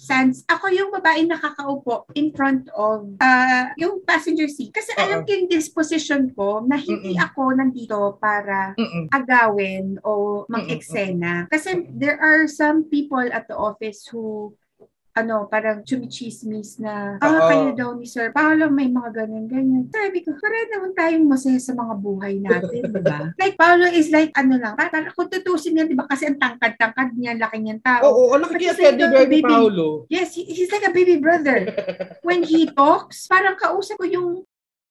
Sans, 0.00 0.40
ako 0.48 0.72
yung 0.72 0.88
babae 0.88 1.28
nakakaupo 1.28 2.08
in 2.16 2.32
front 2.32 2.72
of 2.72 3.04
uh, 3.20 3.68
yung 3.76 4.00
passenger 4.08 4.48
seat. 4.48 4.72
Kasi 4.72 4.96
Oo. 4.96 5.04
alam 5.04 5.18
ko 5.28 5.36
yung 5.36 5.52
disposition 5.52 6.32
ko 6.32 6.64
na 6.64 6.80
hindi 6.80 7.12
Mm-mm. 7.12 7.26
ako 7.28 7.60
nandito 7.60 8.16
para 8.16 8.72
Mm-mm. 8.80 9.12
agawin 9.12 10.00
o 10.00 10.48
mang-eksena. 10.48 11.44
Kasi 11.52 11.84
there 11.92 12.16
are 12.16 12.48
some 12.48 12.88
people 12.88 13.20
at 13.20 13.44
the 13.52 13.56
office 13.56 14.08
who 14.08 14.56
ano, 15.16 15.48
parang 15.48 15.80
chumichismis 15.80 16.76
na, 16.76 17.16
ah, 17.18 17.26
Oo. 17.26 17.48
kayo 17.48 17.68
daw 17.72 17.90
ni 17.96 18.04
Sir 18.04 18.30
Paolo, 18.30 18.68
may 18.68 18.86
mga 18.86 19.16
ganyan-ganyan. 19.16 19.88
Sabi 19.88 20.20
ko, 20.20 20.36
para 20.36 20.56
naman 20.68 20.92
tayong 20.92 21.24
masaya 21.24 21.56
sa 21.56 21.72
mga 21.72 21.94
buhay 21.96 22.34
natin, 22.38 22.84
di 22.84 23.00
ba? 23.00 23.32
like, 23.40 23.56
Paolo 23.56 23.88
is 23.88 24.12
like, 24.12 24.28
ano 24.36 24.60
lang, 24.60 24.76
parang, 24.76 24.92
parang 24.92 25.12
kung 25.16 25.32
tutusin 25.32 25.72
niya, 25.72 25.88
di 25.88 25.96
ba? 25.96 26.04
Kasi 26.04 26.28
ang 26.28 26.36
tangkad-tangkad 26.36 27.16
niya, 27.16 27.32
laki 27.34 27.58
niyang 27.58 27.80
tao. 27.80 28.04
Oo, 28.06 28.36
ang 28.36 28.44
laki 28.44 28.60
kaya 28.60 28.72
Kasi 28.76 28.82
teddy 28.84 29.02
bear 29.02 29.24
ni 29.24 29.40
baby- 29.40 29.48
Paolo. 29.48 29.88
Yes, 30.12 30.36
he- 30.36 30.46
he's 30.46 30.68
like 30.68 30.84
a 30.84 30.92
baby 30.92 31.16
brother. 31.16 31.64
When 32.26 32.44
he 32.44 32.68
talks, 32.68 33.24
parang 33.26 33.56
kausap 33.56 33.96
ko 33.96 34.06
yung 34.06 34.28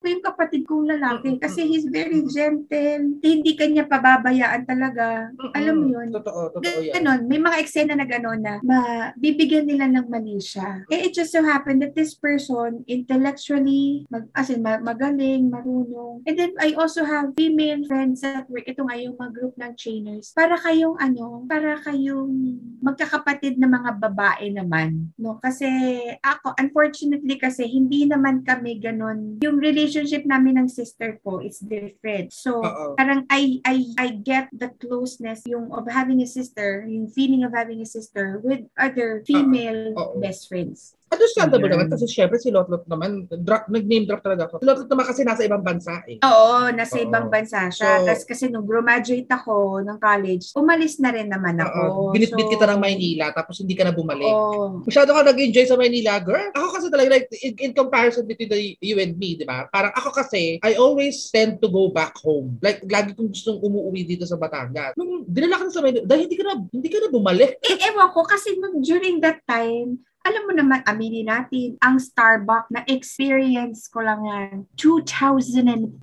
ko 0.05 0.13
yung 0.13 0.21
kapatid 0.21 0.61
kong 0.69 0.85
lalaki 0.85 1.41
kasi 1.41 1.65
he's 1.65 1.89
very 1.89 2.21
gentle. 2.29 3.17
Hindi 3.17 3.57
kanya 3.57 3.89
pababayaan 3.89 4.69
talaga. 4.69 5.33
Alam 5.57 5.75
mo 5.81 5.85
yun? 5.97 6.13
Totoo, 6.13 6.53
totoo 6.53 6.79
yan. 6.85 7.01
Ganon, 7.01 7.21
may 7.25 7.41
mga 7.41 7.57
eksena 7.65 7.97
na 7.97 8.05
gano'n 8.05 8.37
na 8.37 8.61
mabibigyan 8.61 9.65
nila 9.65 9.89
ng 9.89 10.05
mali 10.05 10.37
siya. 10.37 10.85
Eh, 10.93 11.09
it 11.09 11.17
just 11.17 11.33
so 11.33 11.41
happened 11.41 11.81
that 11.81 11.97
this 11.97 12.13
person, 12.13 12.85
intellectually, 12.85 14.05
mag, 14.13 14.29
as 14.37 14.53
in, 14.53 14.61
ma- 14.61 14.77
magaling, 14.77 15.49
marunong. 15.49 16.21
And 16.29 16.37
then, 16.37 16.53
I 16.61 16.77
also 16.77 17.01
have 17.01 17.33
female 17.33 17.81
friends 17.89 18.21
at 18.21 18.45
work. 18.45 18.69
Ito 18.69 18.85
nga 18.85 19.01
yung 19.01 19.17
mga 19.17 19.31
group 19.33 19.57
ng 19.57 19.73
trainers. 19.73 20.37
Para 20.37 20.53
kayong, 20.61 21.01
ano, 21.01 21.49
para 21.49 21.81
kayong 21.81 22.61
magkakapatid 22.85 23.57
na 23.57 23.65
mga 23.65 23.97
babae 23.97 24.53
naman. 24.53 25.09
No? 25.17 25.41
Kasi, 25.41 25.65
ako, 26.21 26.53
unfortunately 26.61 27.41
kasi, 27.41 27.65
hindi 27.65 28.05
naman 28.05 28.45
kami 28.45 28.77
ganon. 28.77 29.41
Yung 29.41 29.57
relationship 29.57 29.94
namin 30.27 30.59
ng 30.59 30.67
sister 30.67 31.21
ko 31.23 31.39
is 31.39 31.63
different. 31.63 32.35
So, 32.35 32.59
Oo. 32.59 32.99
parang 32.99 33.23
I 33.31 33.63
I 33.63 33.75
I 33.95 34.07
get 34.19 34.51
the 34.51 34.75
closeness 34.81 35.47
yung 35.47 35.71
of 35.71 35.87
having 35.87 36.19
a 36.19 36.27
sister, 36.27 36.83
yung 36.83 37.07
feeling 37.07 37.47
of 37.47 37.55
having 37.55 37.79
a 37.79 37.87
sister 37.87 38.43
with 38.43 38.67
other 38.75 39.23
female 39.23 39.95
Oo. 39.95 40.19
best 40.19 40.51
friends. 40.51 40.99
Understandable 41.15 41.69
Ayan. 41.71 41.75
naman 41.79 41.87
kasi 41.89 42.05
syempre 42.05 42.37
si 42.37 42.51
Lotlot 42.51 42.83
naman, 42.85 43.25
drop, 43.41 43.71
nag-name 43.71 44.03
drop 44.05 44.21
talaga 44.21 44.51
ako. 44.51 44.59
Si 44.61 44.67
Lotlot 44.67 44.89
naman 44.91 45.05
kasi 45.07 45.21
nasa 45.23 45.41
ibang 45.47 45.63
bansa 45.63 46.03
eh. 46.05 46.19
Oo, 46.21 46.69
nasa 46.75 46.95
Oo. 46.99 47.05
ibang 47.07 47.27
bansa 47.31 47.71
siya. 47.71 48.03
So- 48.03 48.05
Tapos 48.05 48.23
kasi 48.27 48.43
nung 48.51 48.67
graduate 48.67 49.31
ako 49.31 49.81
ng 49.81 49.97
college, 49.97 50.51
umalis 50.53 50.99
na 50.99 51.15
rin 51.15 51.31
naman 51.31 51.55
ako. 51.57 51.81
Oo. 51.81 52.01
Binitbit 52.11 52.45
So, 52.45 52.51
kita 52.51 52.67
ng 52.69 52.81
Maynila 52.83 53.31
tapos 53.31 53.63
hindi 53.63 53.73
ka 53.73 53.87
na 53.87 53.93
bumalik. 53.95 54.27
Oo. 54.27 54.83
Masyado 54.83 55.15
ka 55.15 55.23
nag-enjoy 55.23 55.65
sa 55.65 55.79
Maynila, 55.79 56.19
girl. 56.19 56.51
Ako 56.51 56.67
kasi 56.75 56.87
talaga, 56.91 57.09
like, 57.15 57.27
in, 57.41 57.53
in 57.57 57.71
comparison 57.71 58.27
between 58.27 58.51
the, 58.51 58.59
you 58.83 58.99
and 58.99 59.15
me, 59.15 59.39
di 59.39 59.47
ba? 59.47 59.65
Parang 59.71 59.95
ako 59.95 60.11
kasi, 60.11 60.59
I 60.61 60.75
always 60.75 61.31
tend 61.31 61.63
to 61.63 61.71
go 61.71 61.89
back 61.89 62.13
home. 62.19 62.59
Like, 62.59 62.83
lagi 62.85 63.15
kong 63.15 63.31
gustong 63.31 63.63
umuwi 63.63 64.03
dito 64.03 64.27
sa 64.27 64.35
Batangas. 64.35 64.93
Nung 64.99 65.23
dinala 65.25 65.57
ka 65.57 65.63
na 65.65 65.73
sa 65.73 65.81
Maynila, 65.81 66.03
dahil 66.03 66.27
hindi 66.27 66.37
ka 66.37 66.43
na, 66.45 66.53
hindi 66.67 66.89
ka 66.91 66.97
na 66.99 67.09
bumalik. 67.09 67.51
Eh, 67.63 67.77
ewan 67.87 68.09
ko, 68.11 68.21
kasi 68.27 68.57
nung 68.59 68.83
during 68.83 69.17
that 69.23 69.39
time, 69.47 70.01
alam 70.25 70.41
mo 70.49 70.53
naman, 70.57 70.81
aminin 70.89 71.29
natin, 71.29 71.77
ang 71.85 72.01
Starbucks 72.01 72.73
na 72.73 72.81
experience 72.89 73.85
ko 73.85 74.01
lang 74.01 74.25
yan, 74.25 74.65
2005. 74.73 76.01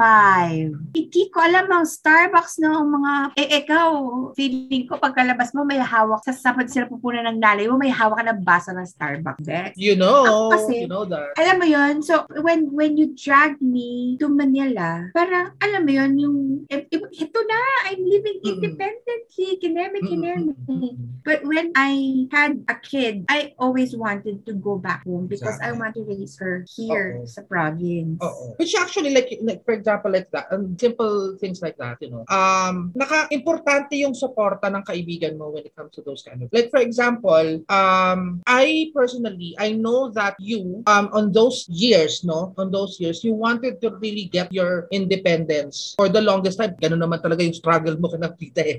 Hindi 0.95 1.23
ko 1.35 1.39
alam 1.43 1.67
ang 1.67 1.83
Starbucks 1.83 2.63
noong 2.63 2.87
mga, 2.87 3.13
eh 3.35 3.49
ikaw, 3.67 3.91
feeling 4.39 4.87
ko 4.87 5.03
pagkalabas 5.03 5.51
mo 5.59 5.67
may 5.67 5.83
hawak, 5.83 6.23
sa 6.23 6.31
sapad 6.31 6.71
sila 6.71 6.87
pupunan 6.87 7.27
ng 7.35 7.43
nanay 7.43 7.67
mo, 7.67 7.75
may 7.75 7.91
hawak 7.91 8.23
ka 8.23 8.31
na 8.31 8.39
basa 8.39 8.71
ng 8.71 8.87
Starbucks. 8.87 9.43
Be. 9.43 9.75
You 9.75 9.99
know, 9.99 10.23
Ako 10.23 10.55
kasi- 10.55 10.87
you 10.87 10.91
know 10.91 11.03
that. 11.03 11.35
Alam 11.35 11.59
mo 11.59 11.67
yon 11.67 11.99
so 12.07 12.23
when 12.47 12.71
when 12.71 12.95
you 12.95 13.11
drag 13.19 13.59
me 13.59 14.15
to 14.23 14.31
Manila, 14.31 15.11
parang 15.11 15.51
alam 15.59 15.83
mo 15.83 15.91
yon 15.91 16.15
yung, 16.15 16.39
eh, 16.71 16.87
eh, 16.87 17.03
ito 17.11 17.41
na, 17.43 17.59
I'm 17.91 18.07
living 18.07 18.39
independently, 18.47 19.59
kineme, 19.59 19.99
kineme. 20.07 20.55
But 21.27 21.43
when 21.43 21.75
I 21.75 22.27
had 22.31 22.63
a 22.71 22.79
kid, 22.79 23.27
I 23.27 23.59
always 23.59 23.99
wanted 23.99 24.12
to 24.21 24.53
go 24.61 24.77
back 24.77 25.09
home 25.09 25.25
because 25.25 25.57
I 25.57 25.73
Exactly. 25.73 25.81
want 25.81 25.93
to 25.97 26.03
raise 26.05 26.35
her 26.37 26.69
here 26.69 27.17
Oo. 27.17 27.25
sa 27.25 27.41
province. 27.49 28.21
Oo. 28.21 28.53
Which 28.61 28.77
actually 28.77 29.17
like, 29.17 29.33
like 29.41 29.65
for 29.65 29.73
example 29.73 30.13
like 30.13 30.29
that, 30.37 30.53
um, 30.53 30.77
simple 30.77 31.41
things 31.41 31.65
like 31.65 31.81
that, 31.81 31.97
you 32.05 32.13
know. 32.13 32.29
Um 32.29 32.93
naka-importante 32.93 33.97
yung 33.97 34.13
suporta 34.13 34.69
ng 34.69 34.85
kaibigan 34.85 35.41
mo 35.41 35.49
when 35.49 35.65
it 35.65 35.73
comes 35.73 35.97
to 35.97 36.05
those 36.05 36.21
kind 36.21 36.45
of. 36.45 36.53
Like 36.53 36.69
for 36.69 36.85
example, 36.85 37.65
um 37.73 38.45
I 38.45 38.93
personally 38.93 39.57
I 39.57 39.73
know 39.73 40.13
that 40.13 40.37
you 40.37 40.85
um 40.85 41.09
on 41.17 41.33
those 41.33 41.65
years, 41.73 42.21
no, 42.27 42.53
on 42.61 42.69
those 42.69 43.01
years 43.01 43.25
you 43.25 43.33
wanted 43.33 43.81
to 43.81 43.97
really 44.03 44.29
get 44.29 44.53
your 44.53 44.91
independence 44.93 45.95
for 45.97 46.11
the 46.11 46.21
longest 46.21 46.59
time. 46.61 46.75
Ganun 46.77 47.01
naman 47.01 47.23
talaga 47.23 47.41
yung 47.41 47.57
struggle 47.57 47.95
mo 47.97 48.11
kana 48.11 48.35
tita 48.35 48.61
eh. 48.67 48.79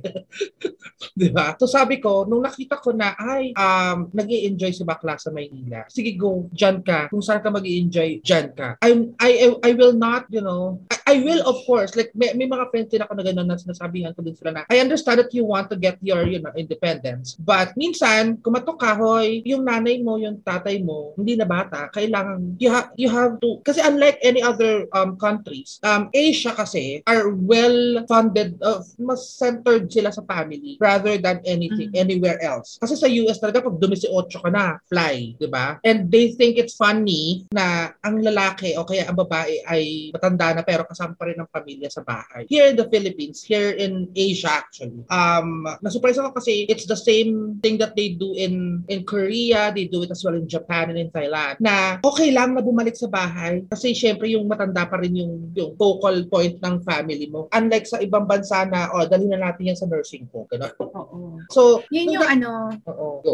'Di 1.18 1.30
ba? 1.32 1.56
So 1.58 1.66
sabi 1.66 2.04
ko, 2.04 2.28
nung 2.28 2.44
nakita 2.44 2.82
ko 2.82 2.92
na 2.92 3.16
ay 3.16 3.56
um 3.56 4.10
nag 4.12 4.28
enjoy 4.28 4.72
si 4.76 4.84
bakla 4.84 5.16
sa 5.24 5.32
Maynila. 5.32 5.88
Sige 5.88 6.20
go, 6.20 6.52
diyan 6.52 6.84
ka. 6.84 7.08
Kung 7.08 7.24
saan 7.24 7.40
ka 7.40 7.48
mag 7.48 7.64
enjoy 7.64 8.20
diyan 8.20 8.52
ka. 8.52 8.76
I'm 8.84 9.16
I, 9.24 9.48
I 9.48 9.48
I 9.64 9.72
will 9.80 9.96
not, 9.96 10.28
you 10.28 10.44
know, 10.44 10.84
I, 10.92 10.98
I 11.06 11.20
will 11.20 11.44
of 11.44 11.60
course 11.68 11.96
like 11.96 12.12
may, 12.16 12.32
may 12.34 12.48
mga 12.48 12.72
friends 12.72 12.90
din 12.92 13.04
ako 13.04 13.14
na 13.18 13.24
gano'n 13.26 13.48
na 13.48 13.60
sinasabihan 13.60 14.16
ko 14.16 14.24
din 14.24 14.36
sila 14.36 14.52
na 14.56 14.62
I 14.72 14.80
understand 14.80 15.20
that 15.20 15.34
you 15.36 15.44
want 15.44 15.68
to 15.72 15.78
get 15.78 16.00
your 16.00 16.24
you 16.28 16.40
know 16.40 16.54
independence. 16.56 17.36
But 17.36 17.76
minsan, 17.76 18.40
kumatok 18.40 18.80
ka 18.80 18.96
hoy, 18.96 19.44
yung 19.44 19.68
nanay 19.68 20.00
mo, 20.00 20.16
yung 20.16 20.40
tatay 20.42 20.80
mo, 20.84 21.12
hindi 21.20 21.36
na 21.36 21.44
bata, 21.48 21.92
kailangan 21.92 22.56
you 22.60 22.72
have 22.72 22.90
you 22.96 23.10
have 23.12 23.38
to 23.44 23.60
kasi 23.68 23.84
unlike 23.84 24.20
any 24.24 24.40
other 24.40 24.88
um 24.96 25.20
countries, 25.20 25.80
um 25.84 26.08
Asia 26.16 26.56
kasi 26.56 27.04
are 27.06 27.30
well 27.32 28.04
funded 28.08 28.56
of 28.64 28.88
mas 29.00 29.28
centered 29.36 29.92
sila 29.92 30.12
sa 30.12 30.24
family 30.24 30.80
rather 30.80 31.20
than 31.20 31.44
anything 31.44 31.92
Mhm. 31.94 32.00
anywhere 32.00 32.40
else. 32.40 32.80
Kasi 32.80 32.96
sa 32.96 33.08
US 33.10 33.42
talaga 33.44 33.66
pag 33.66 33.78
dumisi 33.80 34.08
8 34.08 34.40
ka 34.40 34.50
na, 34.50 34.80
fly, 34.88 35.36
'di 35.36 35.50
ba? 35.52 35.80
And 35.84 36.08
they 36.08 36.32
think 36.36 36.56
it's 36.56 36.78
funny 36.78 37.44
na 37.52 37.92
ang 38.02 38.22
lalaki 38.24 38.78
o 38.80 38.86
kaya 38.88 39.10
ang 39.10 39.18
babae 39.18 39.60
ay 39.68 40.14
matanda 40.14 40.54
na 40.56 40.64
pero 40.64 40.86
kasama 40.94 41.18
pa 41.18 41.26
rin 41.28 41.38
ng 41.42 41.50
pamilya 41.50 41.90
sa 41.90 42.06
bahay. 42.06 42.46
Here 42.48 42.70
in 42.70 42.78
the 42.78 42.88
Philippines, 42.88 43.42
here 43.42 43.74
in 43.74 44.08
Asia 44.14 44.64
actually, 44.64 45.04
um, 45.10 45.66
na-surprise 45.82 46.22
ako 46.22 46.38
kasi 46.38 46.70
it's 46.70 46.86
the 46.86 46.98
same 46.98 47.58
thing 47.60 47.82
that 47.82 47.98
they 47.98 48.14
do 48.16 48.38
in 48.38 48.86
in 48.88 49.04
Korea, 49.04 49.74
they 49.74 49.90
do 49.90 50.06
it 50.06 50.12
as 50.14 50.22
well 50.22 50.38
in 50.38 50.46
Japan 50.46 50.94
and 50.94 51.00
in 51.02 51.10
Thailand, 51.10 51.58
na 51.60 51.98
okay 52.06 52.30
lang 52.30 52.54
na 52.54 52.62
bumalik 52.62 52.94
sa 52.94 53.10
bahay 53.10 53.66
kasi 53.68 53.98
syempre 53.98 54.30
yung 54.30 54.46
matanda 54.46 54.86
pa 54.86 55.02
rin 55.02 55.18
yung, 55.18 55.50
yung 55.58 55.74
focal 55.76 56.26
point 56.30 56.62
ng 56.62 56.76
family 56.86 57.28
mo. 57.28 57.50
Unlike 57.52 57.86
sa 57.90 57.98
ibang 58.00 58.30
bansa 58.30 58.70
na, 58.70 58.94
oh, 58.94 59.06
dalhin 59.10 59.34
na 59.34 59.50
natin 59.50 59.74
yan 59.74 59.78
sa 59.80 59.90
nursing 59.90 60.30
home. 60.30 60.46
Ganun. 60.54 60.74
Oo. 60.80 61.18
So, 61.50 61.82
Yun 61.90 62.20
yung 62.20 62.28
ano, 62.28 62.70
oo, 62.86 63.08
go. 63.26 63.34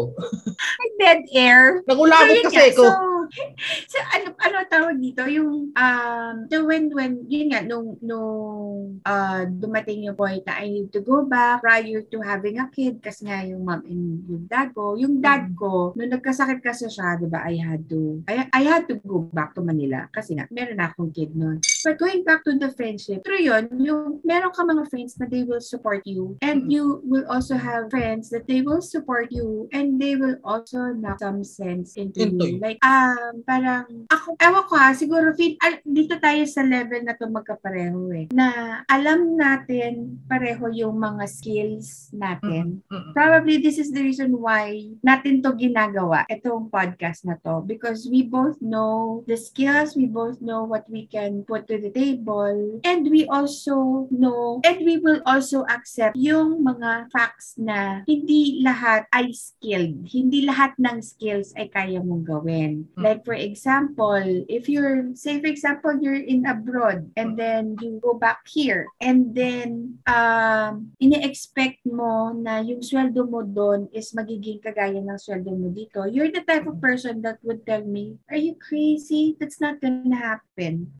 dead 1.00 1.24
air. 1.32 1.80
Nagulabot 1.88 2.36
So, 2.36 2.48
kasi 2.48 2.70
nga. 2.72 2.78
ko. 2.78 2.84
So, 2.86 2.96
so 3.92 3.98
ano, 4.16 4.26
ano 4.40 4.56
tawag 4.68 4.96
dito? 4.98 5.22
Yung, 5.28 5.72
um, 5.74 6.34
so 6.50 6.64
when, 6.66 6.90
when, 6.94 7.24
yun 7.28 7.49
nga, 7.50 7.60
nung, 7.60 7.98
nung 8.00 9.02
uh, 9.02 9.42
dumating 9.46 10.06
yung 10.06 10.14
point 10.14 10.40
na 10.46 10.62
I 10.62 10.70
need 10.70 10.88
to 10.94 11.02
go 11.02 11.26
back 11.26 11.60
prior 11.60 12.00
to 12.06 12.18
having 12.22 12.62
a 12.62 12.70
kid 12.70 13.02
kasi 13.02 13.26
nga 13.26 13.42
yung 13.42 13.66
mom 13.66 13.82
and 13.84 14.22
yung 14.26 14.44
dad 14.46 14.70
ko. 14.72 14.94
Yung 14.94 15.18
dad 15.18 15.42
Mm. 15.50 15.56
ko, 15.56 15.96
nung 15.96 16.12
nagkasakit 16.12 16.60
kasi 16.60 16.86
siya, 16.86 17.16
di 17.16 17.24
ba, 17.24 17.40
I 17.42 17.56
had 17.56 17.88
to, 17.88 18.20
I, 18.28 18.44
I 18.52 18.62
had 18.62 18.84
to 18.92 19.00
go 19.00 19.24
back 19.24 19.56
to 19.56 19.64
Manila 19.64 20.06
kasi 20.12 20.36
nga, 20.36 20.44
meron 20.52 20.76
na 20.76 20.92
akong 20.92 21.10
kid 21.10 21.32
noon. 21.34 21.58
But 21.82 21.96
going 21.96 22.22
back 22.22 22.44
to 22.44 22.54
the 22.54 22.70
friendship, 22.70 23.24
through 23.24 23.40
yun, 23.40 23.72
yung 23.80 24.20
meron 24.22 24.52
ka 24.52 24.62
mga 24.62 24.86
friends 24.86 25.16
na 25.16 25.24
they 25.24 25.42
will 25.42 25.64
support 25.64 26.04
you 26.04 26.36
and 26.44 26.68
Mm. 26.68 26.70
you 26.70 26.84
will 27.02 27.24
also 27.26 27.56
have 27.56 27.88
friends 27.88 28.28
that 28.30 28.44
they 28.46 28.60
will 28.60 28.84
support 28.84 29.32
you 29.32 29.66
and 29.72 29.96
they 29.96 30.14
will 30.14 30.36
also 30.44 30.92
knock 30.92 31.18
some 31.18 31.40
sense 31.42 31.96
into, 31.96 32.28
Into 32.28 32.44
you. 32.46 32.52
you. 32.56 32.60
Like, 32.60 32.78
um, 32.84 33.40
parang, 33.42 34.06
ako, 34.12 34.36
ewan 34.36 34.64
ko 34.68 34.74
ha, 34.76 34.92
siguro, 34.92 35.32
feel, 35.32 35.56
al- 35.64 35.82
dito 35.82 36.20
tayo 36.20 36.44
sa 36.44 36.60
level 36.60 37.00
na 37.02 37.16
to 37.16 37.26
magkapareho 37.40 38.00
eh, 38.12 38.26
na 38.30 38.80
alam 38.86 39.34
natin 39.34 40.20
pareho 40.28 40.68
yung 40.70 41.00
mga 41.00 41.24
skills 41.26 42.12
natin. 42.12 42.84
Mm-mm. 42.86 43.12
Probably 43.16 43.58
this 43.58 43.80
is 43.80 43.90
the 43.90 44.04
reason 44.04 44.36
why 44.36 44.92
natin 45.00 45.40
to 45.40 45.56
ginagawa, 45.56 46.28
itong 46.28 46.68
podcast 46.68 47.24
na 47.24 47.40
to. 47.42 47.64
Because 47.64 48.06
we 48.06 48.28
both 48.28 48.60
know 48.60 49.24
the 49.24 49.36
skills, 49.36 49.96
we 49.96 50.06
both 50.06 50.38
know 50.44 50.68
what 50.68 50.84
we 50.92 51.08
can 51.08 51.42
put 51.48 51.66
to 51.66 51.80
the 51.80 51.90
table, 51.90 52.80
and 52.84 53.08
we 53.08 53.24
also 53.26 54.06
know, 54.12 54.60
and 54.62 54.84
we 54.84 55.00
will 55.00 55.24
also 55.24 55.64
accept 55.72 56.14
yung 56.14 56.60
mga 56.60 57.08
facts 57.10 57.56
na 57.56 58.04
hindi 58.04 58.60
lahat 58.60 59.08
ay 59.16 59.32
skilled. 59.32 60.04
Hindi 60.04 60.44
lahat 60.44 60.76
ng 60.76 61.00
skills 61.00 61.56
ay 61.56 61.72
kaya 61.72 62.02
mong 62.04 62.26
gawin. 62.26 62.84
Mm. 62.94 63.02
Like 63.02 63.22
for 63.24 63.36
example, 63.36 64.22
if 64.50 64.68
you're, 64.68 65.10
say 65.16 65.40
for 65.40 65.48
example, 65.48 65.96
you're 65.98 66.20
in 66.20 66.44
abroad 66.44 67.08
and 67.16 67.29
then 67.36 67.76
you 67.80 68.00
go 68.02 68.14
back 68.14 68.42
here 68.46 68.86
and 69.00 69.34
then 69.34 69.98
um, 70.06 70.90
ini-expect 70.98 71.82
mo 71.86 72.34
na 72.34 72.60
yung 72.60 72.82
sweldo 72.82 73.26
mo 73.26 73.46
doon 73.46 73.86
is 73.94 74.12
magiging 74.12 74.58
kagaya 74.58 74.98
ng 74.98 75.18
sweldo 75.20 75.54
mo 75.54 75.70
dito, 75.70 76.04
you're 76.10 76.32
the 76.32 76.44
type 76.44 76.66
of 76.66 76.80
person 76.82 77.22
that 77.22 77.38
would 77.46 77.62
tell 77.64 77.82
me, 77.86 78.18
are 78.30 78.40
you 78.40 78.58
crazy? 78.58 79.36
That's 79.38 79.60
not 79.60 79.78
gonna 79.78 80.16
happen. 80.16 80.49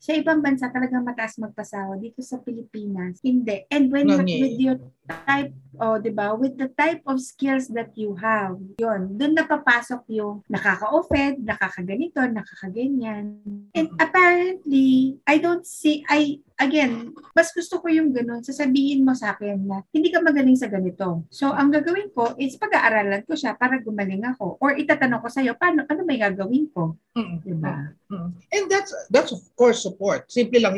Sa 0.01 0.17
ibang 0.17 0.41
bansa 0.41 0.73
talagang 0.73 1.05
mataas 1.05 1.37
magpasahod. 1.37 2.01
Dito 2.01 2.25
sa 2.25 2.41
Pilipinas, 2.41 3.21
hindi. 3.21 3.69
And 3.69 3.93
when 3.93 4.09
Nangyayari. 4.09 4.41
with 4.41 4.57
your 4.57 4.79
type, 5.27 5.53
oh, 5.77 5.99
di 6.01 6.13
ba? 6.15 6.33
With 6.33 6.57
the 6.57 6.73
type 6.73 7.05
of 7.05 7.21
skills 7.21 7.69
that 7.77 7.93
you 7.99 8.17
have, 8.17 8.57
yun, 8.81 9.19
doon 9.19 9.37
napapasok 9.37 10.07
yung 10.13 10.41
nakaka-offend, 10.49 11.45
nakakaganito, 11.45 12.23
nakakaganyan. 12.25 13.43
And 13.75 13.89
apparently, 14.01 15.19
I 15.27 15.37
don't 15.43 15.67
see, 15.67 16.07
I, 16.09 16.41
again, 16.57 17.13
mas 17.35 17.51
gusto 17.51 17.83
ko 17.83 17.91
yung 17.91 18.15
ganun, 18.15 18.47
sasabihin 18.47 19.03
mo 19.03 19.13
sa 19.13 19.35
akin 19.35 19.59
na 19.67 19.83
hindi 19.91 20.09
ka 20.09 20.23
magaling 20.23 20.57
sa 20.57 20.71
ganito. 20.71 21.27
So, 21.29 21.51
ang 21.51 21.75
gagawin 21.75 22.13
ko 22.15 22.39
is 22.39 22.57
pag-aaralan 22.57 23.27
ko 23.27 23.35
siya 23.35 23.59
para 23.59 23.83
gumaling 23.83 24.23
ako. 24.25 24.57
Or 24.63 24.77
itatanong 24.79 25.21
ko 25.21 25.29
sa'yo, 25.29 25.59
paano, 25.59 25.85
ano 25.89 26.01
may 26.07 26.21
gagawin 26.21 26.71
ko? 26.71 26.95
Mm-mm. 27.19 27.43
Diba? 27.43 27.91
Mm. 28.11 28.31
And 28.55 28.65
that's 28.71 28.93
that's 29.11 29.35
course 29.57 29.83
support. 29.83 30.31
Simple 30.31 30.61
lang. 30.63 30.77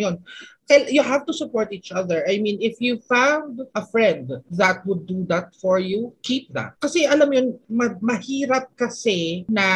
Kail- 0.68 0.88
You 0.94 1.02
have 1.02 1.26
to 1.26 1.34
support 1.34 1.74
each 1.74 1.90
other. 1.90 2.22
I 2.22 2.38
mean, 2.38 2.62
if 2.62 2.78
you 2.78 3.02
found 3.02 3.60
a 3.74 3.82
friend 3.82 4.30
that 4.54 4.86
would 4.86 5.06
do 5.10 5.26
that 5.26 5.54
for 5.58 5.82
you, 5.82 6.14
keep 6.22 6.54
that. 6.54 6.78
Kasi 6.78 7.02
alam 7.04 7.28
'yun, 7.34 7.58
ma- 7.66 7.98
mahirap 7.98 8.70
kasi 8.78 9.42
na 9.50 9.66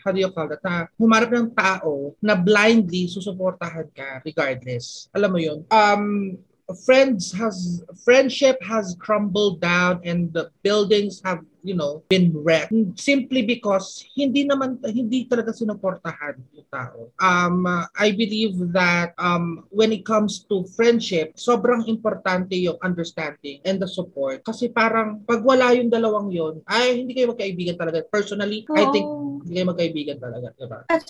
how 0.00 0.10
do 0.10 0.18
you 0.24 0.32
call 0.32 0.48
that? 0.48 0.64
Na 0.64 0.88
humarap 0.96 1.28
ng 1.28 1.52
tao 1.52 2.16
na 2.24 2.34
blindly 2.34 3.04
susuportahan 3.04 3.92
ka 3.92 4.24
regardless. 4.24 5.12
Alam 5.12 5.30
mo 5.36 5.38
'yun. 5.40 5.60
Um 5.68 6.34
friends 6.72 7.28
has 7.36 7.84
friendship 8.04 8.56
has 8.64 8.96
crumbled 8.96 9.60
down 9.60 10.00
and 10.04 10.32
the 10.32 10.48
buildings 10.64 11.20
have 11.20 11.44
you 11.60 11.76
know 11.76 12.00
been 12.08 12.32
wrecked. 12.32 12.72
Simply 12.96 13.44
because 13.44 14.00
hindi 14.16 14.48
naman 14.48 14.80
hindi 14.88 15.28
talaga 15.28 15.52
sinuportahan 15.52 16.40
yung 16.56 16.68
tao. 16.72 17.12
Um 17.20 17.68
uh, 17.68 17.84
i 18.00 18.12
believe 18.16 18.56
that 18.72 19.12
um 19.20 19.68
when 19.68 19.92
it 19.92 20.08
comes 20.08 20.48
to 20.48 20.64
friendship 20.72 21.36
sobrang 21.36 21.84
importante 21.84 22.56
yung 22.56 22.80
understanding 22.80 23.60
and 23.68 23.76
the 23.76 23.88
support. 23.88 24.40
Kasi 24.44 24.72
parang 24.72 25.20
pag 25.28 25.44
wala 25.44 25.76
yung 25.76 25.92
dalawang 25.92 26.32
yon 26.32 26.64
ay 26.72 27.04
hindi 27.04 27.12
kayo 27.12 27.36
magkaibigan 27.36 27.76
talaga. 27.76 28.00
Personally 28.08 28.64
i 28.72 28.88
think 28.88 29.04
hindi 29.44 29.60
kayo 29.60 29.68
magkaibigan 29.68 30.16
talaga 30.16 30.48
diba? 30.56 30.80
At 30.88 31.04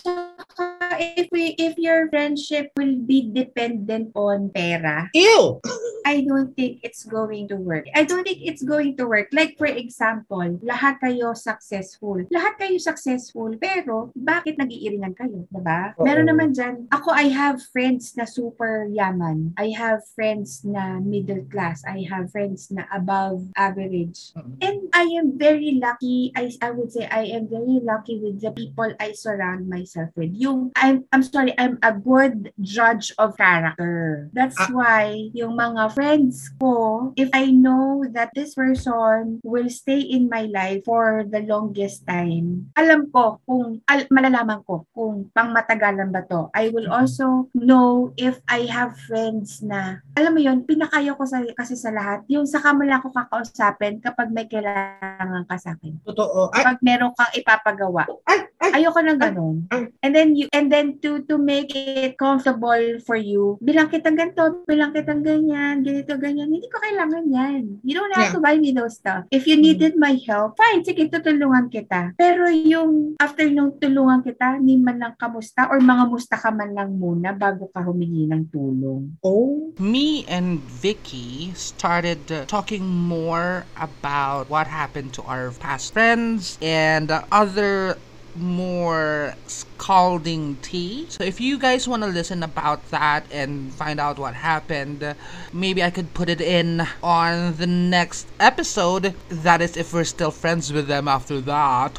saka, 0.95 1.21
if 1.21 1.29
we 1.33 1.55
if 1.59 1.75
your 1.79 2.09
friendship 2.09 2.71
will 2.77 2.97
be 3.03 3.31
dependent 3.35 4.15
on 4.15 4.51
pera, 4.55 5.11
ew 5.15 5.59
I 6.05 6.21
don't 6.21 6.53
think 6.53 6.85
it's 6.85 7.05
going 7.05 7.49
to 7.49 7.57
work. 7.57 7.89
I 7.97 8.05
don't 8.05 8.29
think 8.29 8.45
it's 8.45 8.61
going 8.61 8.97
to 9.01 9.09
work. 9.09 9.33
Like 9.33 9.57
for 9.57 9.67
example, 9.67 10.61
lahat 10.61 11.01
kayo 11.01 11.33
successful. 11.33 12.21
Lahat 12.29 12.61
kayo 12.61 12.77
successful, 12.77 13.57
pero 13.57 14.13
bakit 14.13 14.61
nag-iiringan 14.61 15.17
kayo, 15.17 15.49
'di 15.49 15.61
ba? 15.65 15.97
Meron 15.97 16.29
naman 16.29 16.53
diyan. 16.53 16.93
Ako 16.93 17.09
I 17.09 17.33
have 17.33 17.65
friends 17.73 18.13
na 18.21 18.29
super 18.29 18.85
yaman. 18.93 19.57
I 19.57 19.73
have 19.73 20.05
friends 20.13 20.61
na 20.63 21.01
middle 21.01 21.43
class. 21.49 21.81
I 21.89 22.05
have 22.05 22.29
friends 22.29 22.69
na 22.69 22.85
above 22.93 23.49
average. 23.57 24.37
Mhm. 24.37 24.61
And 24.61 24.79
I 24.93 25.09
am 25.17 25.41
very 25.41 25.81
lucky. 25.81 26.37
I 26.37 26.53
I 26.61 26.69
would 26.71 26.93
say 26.93 27.09
I 27.09 27.33
am 27.33 27.49
very 27.49 27.81
lucky 27.81 28.21
with 28.21 28.45
the 28.45 28.53
people 28.53 28.93
I 29.01 29.17
surround 29.17 29.73
myself 29.73 30.13
with. 30.13 30.37
Yung 30.37 30.69
I'm 30.85 31.09
I'm 31.09 31.25
sorry, 31.25 31.57
I'm 31.57 31.81
a 31.81 31.97
good 31.97 32.53
judge 32.61 33.09
of 33.17 33.41
character. 33.41 34.29
That's 34.37 34.53
Ah. 34.61 34.69
why 34.69 35.33
yung 35.33 35.57
mga 35.57 35.97
friends 35.97 36.53
ko, 36.61 37.09
if 37.17 37.33
I 37.33 37.49
know 37.49 38.05
that 38.13 38.37
this 38.37 38.53
person 38.53 39.41
will 39.41 39.73
stay 39.73 40.05
in 40.05 40.29
my 40.29 40.45
life 40.45 40.85
for 40.85 41.25
the 41.25 41.41
longest 41.41 42.05
time, 42.05 42.69
alam 42.77 43.09
ko 43.09 43.41
kung 43.49 43.81
al- 43.89 44.11
malalaman 44.13 44.61
ko 44.69 44.85
kung 44.93 45.33
pangmatagalan 45.33 46.13
ba 46.13 46.21
to. 46.29 46.53
I 46.53 46.69
will 46.69 46.85
Mhm. 46.85 46.97
also 47.01 47.49
know 47.57 48.13
if 48.21 48.45
I 48.45 48.69
have 48.69 49.01
friends 49.09 49.65
na 49.65 50.05
alam 50.13 50.37
mo 50.37 50.41
yun, 50.41 50.69
pinakayo 50.69 51.17
ko 51.17 51.25
sa, 51.25 51.41
kasi 51.57 51.75
sa 51.75 51.89
lahat, 51.89 52.29
yung 52.29 52.45
saka 52.45 52.77
mo 52.77 52.85
lang 52.85 53.01
ako 53.01 53.09
kakausapin 53.11 53.99
kapag 53.99 54.29
may 54.31 54.45
kailangan 54.45 55.49
ka 55.49 55.57
sa 55.57 55.73
akin. 55.73 55.97
Totoo. 56.05 56.53
Ay, 56.53 56.61
Kapag 56.61 56.79
meron 56.85 57.11
kang 57.17 57.33
ipapagawa. 57.33 58.05
ay, 58.29 58.39
ay. 58.61 58.71
Ayoko 58.77 59.01
ng 59.01 59.19
ganun. 59.19 59.57
Ay. 59.71 59.89
And 60.03 60.13
then 60.13 60.35
you 60.35 60.51
and 60.53 60.67
then 60.75 60.99
to 60.99 61.23
to 61.31 61.39
make 61.39 61.71
it 61.71 62.19
comfortable 62.19 62.99
for 63.07 63.15
you, 63.15 63.55
bilang 63.63 63.87
kitang 63.87 64.19
ganito, 64.19 64.67
bilang 64.67 64.91
kitang 64.91 65.23
ganyan, 65.23 65.87
ganito, 65.87 66.19
ganyan, 66.19 66.51
hindi 66.51 66.67
ko 66.67 66.83
kailangan 66.83 67.31
yan. 67.31 67.79
You 67.87 67.95
don't 67.95 68.11
have 68.19 68.35
Yeah. 68.35 68.35
to 68.35 68.43
buy 68.43 68.59
me 68.59 68.75
those 68.75 68.99
stuff. 68.99 69.31
If 69.31 69.47
you 69.47 69.55
needed 69.55 69.95
my 69.95 70.19
help, 70.27 70.59
fine, 70.59 70.83
sige, 70.83 71.07
tutulungan 71.07 71.71
kita. 71.71 72.19
Pero 72.19 72.51
yung 72.51 73.15
after 73.23 73.47
nung 73.47 73.79
tulungan 73.79 74.27
kita, 74.27 74.59
ni 74.59 74.75
man 74.75 74.99
lang 74.99 75.15
kamusta 75.15 75.71
or 75.71 75.79
mga 75.79 76.11
musta 76.11 76.35
ka 76.35 76.51
man 76.51 76.75
lang 76.75 76.99
muna 76.99 77.31
bago 77.31 77.71
ka 77.71 77.85
humingi 77.87 78.27
ng 78.27 78.51
tulong. 78.51 79.15
Oh. 79.23 79.71
me 79.79 80.25
and 80.27 80.59
Vicky 80.65 81.53
started 81.55 82.19
uh, 82.33 82.49
talking 82.49 82.87
more 82.87 83.67
about 83.77 84.49
what 84.49 84.67
happened 84.67 85.13
to 85.13 85.23
our 85.29 85.53
past 85.61 85.93
friends 85.93 86.57
and 86.65 87.11
uh, 87.13 87.23
other 87.31 88.01
more 88.37 89.35
scalding 89.47 90.57
tea. 90.63 91.07
So 91.09 91.25
if 91.25 91.41
you 91.41 91.59
guys 91.59 91.87
want 91.87 92.03
to 92.03 92.09
listen 92.09 92.43
about 92.43 92.91
that 92.91 93.25
and 93.33 93.73
find 93.73 94.01
out 94.01 94.19
what 94.19 94.35
happened, 94.35 95.15
maybe 95.53 95.83
I 95.83 95.91
could 95.91 96.13
put 96.15 96.29
it 96.29 96.41
in 96.41 96.87
on 97.03 97.57
the 97.57 97.67
next 97.67 98.27
episode. 98.41 99.15
That 99.29 99.61
is 99.61 99.77
if 99.77 99.93
we're 99.93 100.05
still 100.05 100.31
friends 100.31 100.73
with 100.73 100.87
them 100.87 101.09
after 101.09 101.41
that. 101.43 101.99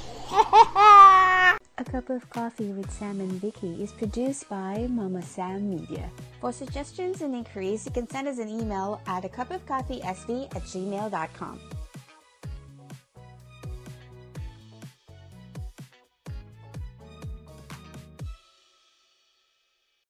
A 1.77 1.83
Cup 1.83 2.09
of 2.09 2.29
Coffee 2.29 2.71
with 2.71 2.89
Sam 2.89 3.19
and 3.19 3.33
Vicky 3.33 3.83
is 3.83 3.91
produced 3.91 4.47
by 4.47 4.87
Mama 4.89 5.21
Sam 5.21 5.69
Media. 5.69 6.09
For 6.39 6.53
suggestions 6.53 7.21
and 7.21 7.35
inquiries, 7.35 7.85
you 7.85 7.91
can 7.91 8.09
send 8.09 8.29
us 8.29 8.39
an 8.39 8.47
email 8.47 9.01
at 9.07 9.25
a 9.25 9.29
cup 9.29 9.51
of 9.51 9.65
coffee 9.65 9.99
sv 9.99 10.45
at 10.55 10.61
gmail.com. 10.63 11.59